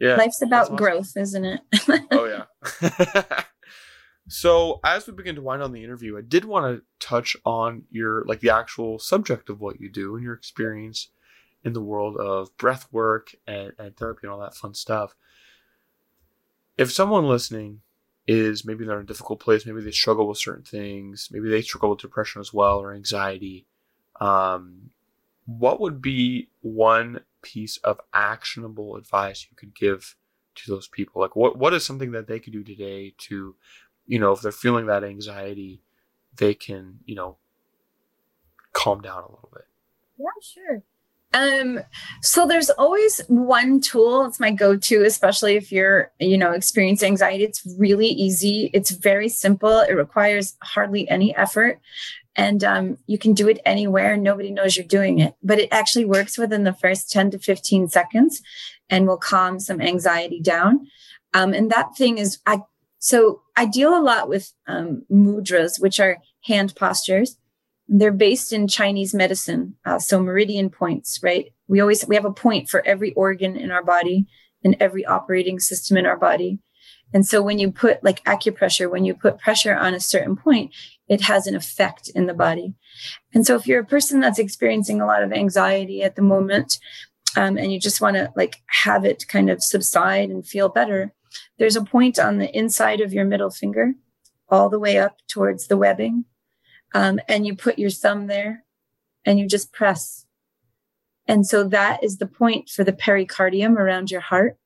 Yeah. 0.00 0.16
Life's 0.16 0.42
about 0.42 0.64
awesome. 0.64 0.76
growth 0.76 1.12
isn't 1.16 1.44
it? 1.44 1.60
Oh 2.10 2.24
yeah 2.24 3.41
so 4.28 4.80
as 4.84 5.06
we 5.06 5.12
begin 5.12 5.34
to 5.34 5.42
wind 5.42 5.62
on 5.62 5.72
the 5.72 5.82
interview 5.82 6.16
i 6.16 6.20
did 6.20 6.44
want 6.44 6.64
to 6.64 7.06
touch 7.06 7.36
on 7.44 7.82
your 7.90 8.24
like 8.26 8.40
the 8.40 8.50
actual 8.50 8.98
subject 8.98 9.48
of 9.50 9.60
what 9.60 9.80
you 9.80 9.90
do 9.90 10.14
and 10.14 10.24
your 10.24 10.34
experience 10.34 11.08
in 11.64 11.72
the 11.72 11.80
world 11.80 12.16
of 12.16 12.56
breath 12.56 12.88
work 12.92 13.34
and, 13.46 13.72
and 13.78 13.96
therapy 13.96 14.20
and 14.22 14.32
all 14.32 14.40
that 14.40 14.54
fun 14.54 14.74
stuff 14.74 15.14
if 16.78 16.92
someone 16.92 17.26
listening 17.26 17.80
is 18.26 18.64
maybe 18.64 18.84
they're 18.84 18.98
in 18.98 19.04
a 19.04 19.06
difficult 19.06 19.40
place, 19.40 19.66
maybe 19.66 19.82
they 19.82 19.90
struggle 19.90 20.28
with 20.28 20.38
certain 20.38 20.64
things, 20.64 21.28
maybe 21.30 21.48
they 21.48 21.62
struggle 21.62 21.90
with 21.90 22.00
depression 22.00 22.40
as 22.40 22.52
well 22.52 22.78
or 22.78 22.94
anxiety, 22.94 23.66
um, 24.20 24.90
what 25.46 25.80
would 25.80 26.00
be 26.00 26.48
one 26.60 27.20
piece 27.42 27.78
of 27.78 28.00
actionable 28.14 28.96
advice 28.96 29.46
you 29.50 29.56
could 29.56 29.74
give 29.74 30.14
to 30.54 30.70
those 30.70 30.86
people? 30.86 31.20
Like, 31.20 31.34
what 31.34 31.58
what 31.58 31.74
is 31.74 31.84
something 31.84 32.12
that 32.12 32.28
they 32.28 32.38
could 32.38 32.52
do 32.52 32.62
today 32.62 33.14
to, 33.18 33.56
you 34.06 34.18
know, 34.18 34.32
if 34.32 34.40
they're 34.40 34.52
feeling 34.52 34.86
that 34.86 35.04
anxiety, 35.04 35.82
they 36.36 36.54
can, 36.54 36.98
you 37.04 37.14
know, 37.14 37.36
calm 38.72 39.00
down 39.00 39.22
a 39.22 39.30
little 39.30 39.50
bit. 39.52 39.66
Yeah, 40.18 40.26
sure. 40.40 40.82
Um, 41.34 41.80
so 42.20 42.46
there's 42.46 42.70
always 42.70 43.20
one 43.28 43.80
tool. 43.80 44.26
It's 44.26 44.40
my 44.40 44.50
go-to, 44.50 45.04
especially 45.04 45.56
if 45.56 45.72
you're, 45.72 46.12
you 46.18 46.36
know, 46.36 46.52
experiencing 46.52 47.12
anxiety. 47.12 47.44
It's 47.44 47.66
really 47.78 48.08
easy. 48.08 48.70
It's 48.74 48.90
very 48.90 49.28
simple. 49.28 49.80
It 49.80 49.94
requires 49.94 50.56
hardly 50.62 51.08
any 51.08 51.34
effort. 51.34 51.80
And 52.36 52.64
um, 52.64 52.98
you 53.06 53.18
can 53.18 53.34
do 53.34 53.48
it 53.48 53.60
anywhere. 53.64 54.16
Nobody 54.16 54.50
knows 54.50 54.76
you're 54.76 54.86
doing 54.86 55.18
it, 55.18 55.34
but 55.42 55.58
it 55.58 55.68
actually 55.70 56.06
works 56.06 56.38
within 56.38 56.64
the 56.64 56.72
first 56.72 57.10
10 57.10 57.32
to 57.32 57.38
15 57.38 57.88
seconds 57.88 58.42
and 58.88 59.06
will 59.06 59.18
calm 59.18 59.60
some 59.60 59.80
anxiety 59.80 60.40
down. 60.40 60.86
Um, 61.34 61.52
and 61.52 61.70
that 61.70 61.96
thing 61.96 62.18
is, 62.18 62.38
I, 62.46 62.60
so 63.02 63.42
I 63.56 63.66
deal 63.66 63.98
a 63.98 64.00
lot 64.00 64.28
with 64.28 64.52
um, 64.66 65.02
mudras, 65.10 65.80
which 65.80 65.98
are 65.98 66.18
hand 66.44 66.74
postures 66.76 67.36
they're 67.88 68.12
based 68.12 68.52
in 68.52 68.68
Chinese 68.68 69.14
medicine. 69.14 69.76
Uh, 69.84 69.98
so 69.98 70.20
meridian 70.20 70.70
points, 70.70 71.20
right? 71.22 71.52
We 71.68 71.80
always, 71.80 72.06
we 72.06 72.14
have 72.14 72.24
a 72.24 72.32
point 72.32 72.68
for 72.68 72.84
every 72.86 73.12
organ 73.14 73.56
in 73.56 73.70
our 73.70 73.84
body 73.84 74.26
and 74.64 74.76
every 74.80 75.04
operating 75.04 75.58
system 75.58 75.96
in 75.96 76.06
our 76.06 76.16
body. 76.16 76.58
And 77.12 77.26
so 77.26 77.42
when 77.42 77.58
you 77.58 77.70
put 77.70 78.02
like 78.02 78.24
acupressure, 78.24 78.90
when 78.90 79.04
you 79.04 79.14
put 79.14 79.38
pressure 79.38 79.74
on 79.74 79.92
a 79.92 80.00
certain 80.00 80.36
point, 80.36 80.74
it 81.08 81.20
has 81.22 81.46
an 81.46 81.54
effect 81.54 82.10
in 82.14 82.26
the 82.26 82.34
body. 82.34 82.74
And 83.34 83.46
so 83.46 83.56
if 83.56 83.66
you're 83.66 83.80
a 83.80 83.84
person 83.84 84.20
that's 84.20 84.38
experiencing 84.38 85.00
a 85.00 85.06
lot 85.06 85.22
of 85.22 85.32
anxiety 85.32 86.02
at 86.02 86.16
the 86.16 86.22
moment, 86.22 86.78
um, 87.36 87.58
and 87.58 87.72
you 87.72 87.78
just 87.78 88.00
want 88.00 88.16
to 88.16 88.32
like 88.36 88.62
have 88.84 89.04
it 89.04 89.28
kind 89.28 89.50
of 89.50 89.62
subside 89.62 90.30
and 90.30 90.46
feel 90.46 90.70
better, 90.70 91.12
there's 91.58 91.76
a 91.76 91.84
point 91.84 92.18
on 92.18 92.38
the 92.38 92.56
inside 92.56 93.00
of 93.00 93.12
your 93.12 93.24
middle 93.24 93.50
finger, 93.50 93.94
all 94.48 94.68
the 94.68 94.78
way 94.78 94.98
up 94.98 95.16
towards 95.28 95.66
the 95.66 95.76
webbing 95.76 96.24
um, 96.94 97.20
and 97.28 97.46
you 97.46 97.56
put 97.56 97.78
your 97.78 97.90
thumb 97.90 98.26
there 98.26 98.64
and 99.24 99.38
you 99.38 99.46
just 99.46 99.72
press. 99.72 100.26
And 101.26 101.46
so 101.46 101.64
that 101.68 102.02
is 102.02 102.18
the 102.18 102.26
point 102.26 102.68
for 102.68 102.84
the 102.84 102.92
pericardium 102.92 103.76
around 103.76 104.10
your 104.10 104.20
heart. 104.20 104.56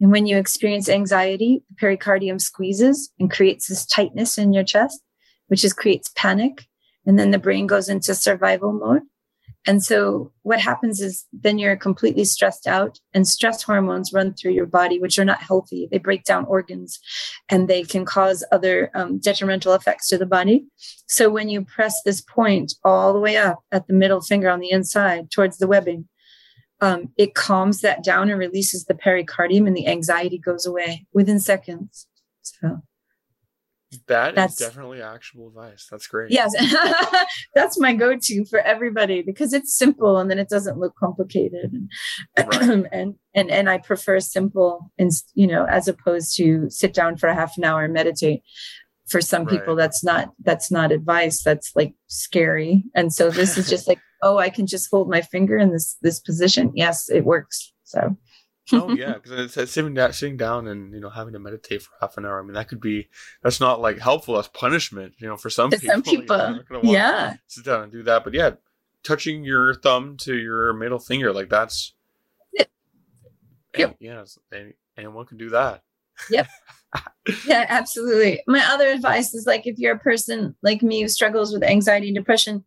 And 0.00 0.10
when 0.10 0.26
you 0.26 0.38
experience 0.38 0.88
anxiety, 0.88 1.62
the 1.68 1.76
pericardium 1.76 2.40
squeezes 2.40 3.12
and 3.18 3.30
creates 3.30 3.68
this 3.68 3.86
tightness 3.86 4.38
in 4.38 4.52
your 4.52 4.64
chest, 4.64 5.00
which 5.48 5.64
is 5.64 5.72
creates 5.72 6.10
panic. 6.16 6.66
And 7.06 7.18
then 7.18 7.30
the 7.30 7.38
brain 7.38 7.66
goes 7.66 7.88
into 7.88 8.14
survival 8.14 8.72
mode. 8.72 9.02
And 9.66 9.82
so 9.82 10.32
what 10.42 10.58
happens 10.58 11.00
is 11.00 11.26
then 11.32 11.58
you're 11.58 11.76
completely 11.76 12.24
stressed 12.24 12.66
out 12.66 12.98
and 13.12 13.28
stress 13.28 13.62
hormones 13.62 14.12
run 14.12 14.32
through 14.32 14.52
your 14.52 14.66
body, 14.66 14.98
which 14.98 15.18
are 15.18 15.24
not 15.24 15.42
healthy. 15.42 15.86
They 15.90 15.98
break 15.98 16.24
down 16.24 16.46
organs 16.46 16.98
and 17.50 17.68
they 17.68 17.82
can 17.82 18.06
cause 18.06 18.44
other 18.52 18.90
um, 18.94 19.18
detrimental 19.18 19.74
effects 19.74 20.08
to 20.08 20.18
the 20.18 20.24
body. 20.26 20.64
So 21.06 21.28
when 21.28 21.50
you 21.50 21.64
press 21.64 22.00
this 22.04 22.22
point 22.22 22.74
all 22.84 23.12
the 23.12 23.20
way 23.20 23.36
up 23.36 23.58
at 23.70 23.86
the 23.86 23.92
middle 23.92 24.22
finger 24.22 24.48
on 24.48 24.60
the 24.60 24.70
inside 24.70 25.30
towards 25.30 25.58
the 25.58 25.66
webbing, 25.66 26.08
um, 26.80 27.12
it 27.18 27.34
calms 27.34 27.82
that 27.82 28.02
down 28.02 28.30
and 28.30 28.38
releases 28.38 28.86
the 28.86 28.94
pericardium 28.94 29.66
and 29.66 29.76
the 29.76 29.86
anxiety 29.86 30.38
goes 30.38 30.64
away 30.64 31.06
within 31.12 31.38
seconds. 31.38 32.06
So 32.40 32.80
that 34.06 34.34
that's, 34.34 34.60
is 34.60 34.66
definitely 34.66 35.02
actionable 35.02 35.48
advice. 35.48 35.88
That's 35.90 36.06
great. 36.06 36.30
Yes, 36.30 36.54
that's 37.54 37.78
my 37.78 37.92
go-to 37.92 38.44
for 38.44 38.60
everybody 38.60 39.22
because 39.22 39.52
it's 39.52 39.76
simple 39.76 40.18
and 40.18 40.30
then 40.30 40.38
it 40.38 40.48
doesn't 40.48 40.78
look 40.78 40.94
complicated, 40.96 41.72
and 41.72 41.90
right. 42.38 42.62
and 42.92 43.16
and 43.34 43.50
and 43.50 43.68
I 43.68 43.78
prefer 43.78 44.20
simple 44.20 44.92
and 44.98 45.10
you 45.34 45.46
know 45.46 45.64
as 45.64 45.88
opposed 45.88 46.36
to 46.36 46.70
sit 46.70 46.94
down 46.94 47.16
for 47.16 47.28
a 47.28 47.34
half 47.34 47.56
an 47.56 47.64
hour 47.64 47.84
and 47.84 47.94
meditate. 47.94 48.42
For 49.08 49.20
some 49.20 49.44
right. 49.44 49.58
people, 49.58 49.74
that's 49.74 50.04
not 50.04 50.30
that's 50.44 50.70
not 50.70 50.92
advice. 50.92 51.42
That's 51.42 51.74
like 51.74 51.94
scary, 52.06 52.84
and 52.94 53.12
so 53.12 53.28
this 53.28 53.58
is 53.58 53.68
just 53.70 53.88
like, 53.88 53.98
oh, 54.22 54.38
I 54.38 54.50
can 54.50 54.68
just 54.68 54.88
hold 54.88 55.10
my 55.10 55.20
finger 55.20 55.58
in 55.58 55.72
this 55.72 55.96
this 56.00 56.20
position. 56.20 56.70
Yes, 56.76 57.10
it 57.10 57.24
works. 57.24 57.72
So 57.82 58.16
oh 58.72 58.90
yeah, 58.92 59.14
because 59.14 59.56
it's 59.56 59.72
sitting 59.72 59.94
down, 59.94 60.12
sitting 60.12 60.36
down, 60.36 60.66
and 60.66 60.92
you 60.92 61.00
know 61.00 61.10
having 61.10 61.32
to 61.32 61.38
meditate 61.38 61.82
for 61.82 61.90
half 62.00 62.16
an 62.16 62.24
hour. 62.24 62.40
I 62.40 62.42
mean, 62.42 62.54
that 62.54 62.68
could 62.68 62.80
be 62.80 63.08
that's 63.42 63.60
not 63.60 63.80
like 63.80 63.98
helpful. 63.98 64.36
That's 64.36 64.48
punishment, 64.48 65.14
you 65.18 65.28
know, 65.28 65.36
for 65.36 65.50
some 65.50 65.70
people. 65.70 65.88
Some 65.88 66.02
people, 66.02 66.60
yeah, 66.82 67.36
sit 67.46 67.64
down 67.64 67.82
and 67.82 67.92
do 67.92 68.02
that. 68.04 68.24
But 68.24 68.34
yeah, 68.34 68.52
touching 69.02 69.44
your 69.44 69.74
thumb 69.74 70.16
to 70.18 70.36
your 70.36 70.72
middle 70.72 70.98
finger, 70.98 71.32
like 71.32 71.48
that's 71.48 71.94
yep. 73.76 73.96
yeah, 74.00 74.24
anyone 74.96 75.26
can 75.26 75.38
do 75.38 75.50
that. 75.50 75.82
Yep. 76.30 76.48
yeah, 77.46 77.66
absolutely. 77.68 78.42
My 78.46 78.64
other 78.66 78.88
advice 78.88 79.34
is 79.34 79.46
like 79.46 79.66
if 79.66 79.78
you're 79.78 79.94
a 79.94 79.98
person 79.98 80.54
like 80.62 80.82
me 80.82 81.02
who 81.02 81.08
struggles 81.08 81.52
with 81.52 81.62
anxiety 81.62 82.08
and 82.08 82.16
depression, 82.16 82.64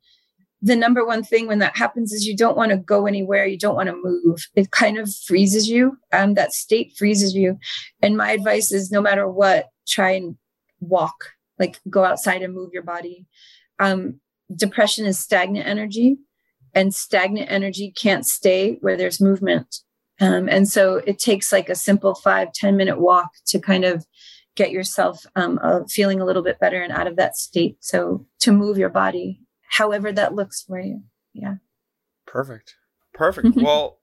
the 0.64 0.78
number 0.78 1.06
one 1.06 1.24
thing 1.24 1.46
when 1.46 1.60
that 1.60 1.76
happens 1.76 2.14
is 2.14 2.26
you 2.26 2.36
don't 2.36 2.56
want 2.56 2.72
to 2.72 2.78
go 2.78 3.06
anywhere 3.06 3.46
you 3.46 3.58
don't 3.58 3.76
want 3.76 3.90
to 3.90 4.02
move. 4.02 4.48
It 4.56 4.72
kind 4.72 4.98
of 4.98 5.14
freezes 5.28 5.70
you 5.70 5.98
um, 6.14 6.36
that 6.36 6.54
state 6.54 6.94
freezes 6.98 7.36
you. 7.36 7.60
And 8.02 8.16
my 8.16 8.32
advice 8.32 8.72
is 8.72 8.90
no 8.90 9.02
matter 9.02 9.30
what 9.30 9.68
try 9.86 10.12
and 10.12 10.38
walk 10.80 11.16
like 11.60 11.80
go 11.90 12.06
outside 12.06 12.42
and 12.42 12.54
move 12.54 12.70
your 12.74 12.84
body. 12.84 13.28
Um, 13.80 14.22
depression 14.56 15.06
is 15.06 15.20
stagnant 15.20 15.68
energy 15.68 16.18
and 16.74 16.96
stagnant 16.96 17.52
energy 17.52 17.92
can't 17.92 18.26
stay 18.26 18.78
where 18.80 18.96
there's 18.96 19.20
movement. 19.20 19.76
Um, 20.22 20.48
and 20.48 20.70
so 20.70 21.02
it 21.06 21.20
takes 21.20 21.52
like 21.52 21.68
a 21.68 21.76
simple 21.76 22.16
five 22.16 22.54
ten 22.54 22.78
minute 22.78 23.02
walk 23.02 23.32
to 23.48 23.60
kind 23.60 23.84
of 23.84 24.06
get 24.56 24.72
yourself 24.72 25.26
um, 25.36 25.60
uh, 25.62 25.82
feeling 25.90 26.22
a 26.22 26.26
little 26.26 26.44
bit 26.44 26.60
better 26.60 26.82
and 26.82 26.94
out 26.94 27.08
of 27.08 27.18
that 27.18 27.36
state. 27.36 27.76
So 27.82 28.26
to 28.40 28.54
move 28.54 28.78
your 28.78 28.90
body 28.90 29.42
however 29.74 30.12
that 30.12 30.36
looks 30.36 30.62
for 30.62 30.80
you. 30.80 31.02
Yeah. 31.34 31.56
Perfect. 32.26 32.76
Perfect. 33.14 33.48
Well, 33.56 34.00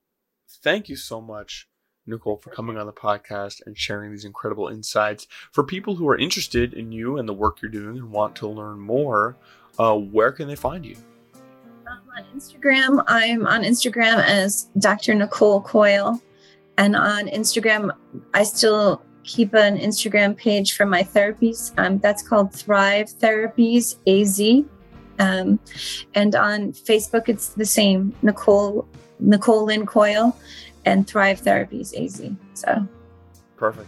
thank 0.63 0.89
you 0.89 0.95
so 0.97 1.21
much, 1.21 1.69
Nicole, 2.05 2.37
for 2.37 2.49
coming 2.49 2.77
on 2.77 2.85
the 2.85 2.93
podcast 2.93 3.61
and 3.65 3.77
sharing 3.77 4.11
these 4.11 4.25
incredible 4.25 4.67
insights. 4.67 5.27
For 5.51 5.63
people 5.63 5.95
who 5.95 6.07
are 6.09 6.17
interested 6.17 6.73
in 6.73 6.91
you 6.91 7.17
and 7.17 7.27
the 7.27 7.33
work 7.33 7.61
you're 7.61 7.71
doing 7.71 7.97
and 7.97 8.11
want 8.11 8.35
to 8.37 8.47
learn 8.47 8.79
more, 8.79 9.37
uh, 9.79 9.95
where 9.95 10.33
can 10.33 10.47
they 10.47 10.55
find 10.55 10.85
you? 10.85 10.97
Um, 11.87 12.01
on 12.17 12.25
Instagram, 12.35 13.03
I'm 13.07 13.47
on 13.47 13.63
Instagram 13.63 14.23
as 14.23 14.69
Dr. 14.79 15.15
Nicole 15.15 15.61
Coyle. 15.61 16.21
And 16.77 16.95
on 16.95 17.27
Instagram, 17.27 17.91
I 18.33 18.43
still 18.43 19.01
keep 19.23 19.53
an 19.53 19.77
Instagram 19.77 20.35
page 20.35 20.75
for 20.75 20.85
my 20.85 21.03
therapies. 21.03 21.73
Um, 21.77 21.99
that's 21.99 22.27
called 22.27 22.53
Thrive 22.53 23.07
Therapies 23.07 23.95
AZ. 24.07 24.65
Um, 25.21 25.59
and 26.15 26.35
on 26.35 26.73
Facebook, 26.73 27.29
it's 27.29 27.49
the 27.49 27.65
same 27.65 28.15
Nicole 28.23 28.87
Nicole 29.19 29.65
Lynn 29.65 29.85
Coyle 29.85 30.35
and 30.83 31.07
Thrive 31.07 31.41
Therapies 31.41 31.93
AZ. 31.93 32.21
So 32.55 32.87
perfect. 33.55 33.87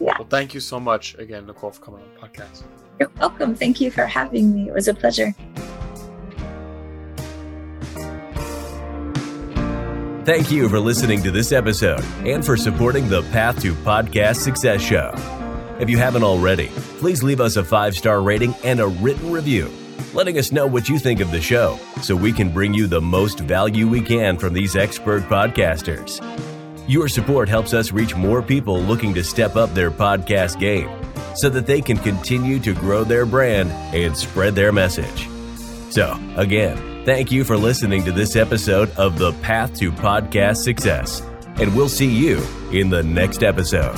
Yeah. 0.00 0.16
Well, 0.18 0.26
thank 0.28 0.54
you 0.54 0.60
so 0.60 0.80
much 0.80 1.16
again, 1.18 1.46
Nicole, 1.46 1.70
for 1.70 1.82
coming 1.82 2.00
on 2.00 2.08
the 2.14 2.26
podcast. 2.26 2.62
You're 2.98 3.10
welcome. 3.20 3.54
Thank 3.54 3.80
you 3.80 3.90
for 3.90 4.06
having 4.06 4.54
me. 4.54 4.68
It 4.68 4.74
was 4.74 4.88
a 4.88 4.94
pleasure. 4.94 5.34
Thank 10.24 10.50
you 10.50 10.70
for 10.70 10.80
listening 10.80 11.22
to 11.24 11.30
this 11.30 11.52
episode 11.52 12.02
and 12.24 12.42
for 12.42 12.56
supporting 12.56 13.10
the 13.10 13.20
Path 13.24 13.60
to 13.60 13.74
Podcast 13.74 14.36
Success 14.36 14.80
Show. 14.80 15.12
If 15.78 15.90
you 15.90 15.98
haven't 15.98 16.22
already, 16.22 16.68
please 16.98 17.22
leave 17.22 17.42
us 17.42 17.56
a 17.56 17.64
five 17.64 17.94
star 17.94 18.22
rating 18.22 18.54
and 18.64 18.80
a 18.80 18.86
written 18.86 19.30
review 19.30 19.70
letting 20.14 20.38
us 20.38 20.52
know 20.52 20.66
what 20.66 20.88
you 20.88 20.98
think 20.98 21.20
of 21.20 21.30
the 21.30 21.40
show 21.40 21.78
so 22.02 22.14
we 22.14 22.32
can 22.32 22.52
bring 22.52 22.72
you 22.72 22.86
the 22.86 23.00
most 23.00 23.40
value 23.40 23.88
we 23.88 24.00
can 24.00 24.36
from 24.36 24.52
these 24.52 24.76
expert 24.76 25.22
podcasters. 25.24 26.20
Your 26.88 27.08
support 27.08 27.48
helps 27.48 27.72
us 27.72 27.92
reach 27.92 28.14
more 28.14 28.42
people 28.42 28.80
looking 28.80 29.14
to 29.14 29.24
step 29.24 29.56
up 29.56 29.72
their 29.74 29.90
podcast 29.90 30.60
game 30.60 30.90
so 31.34 31.48
that 31.48 31.66
they 31.66 31.80
can 31.80 31.96
continue 31.96 32.60
to 32.60 32.74
grow 32.74 33.04
their 33.04 33.26
brand 33.26 33.70
and 33.94 34.16
spread 34.16 34.54
their 34.54 34.72
message. 34.72 35.28
So, 35.90 36.18
again, 36.36 37.04
thank 37.04 37.32
you 37.32 37.44
for 37.44 37.56
listening 37.56 38.04
to 38.04 38.12
this 38.12 38.36
episode 38.36 38.90
of 38.96 39.18
The 39.18 39.32
Path 39.34 39.78
to 39.78 39.90
Podcast 39.92 40.58
Success, 40.58 41.22
and 41.56 41.74
we'll 41.74 41.88
see 41.88 42.10
you 42.10 42.42
in 42.72 42.90
the 42.90 43.02
next 43.02 43.42
episode. 43.42 43.94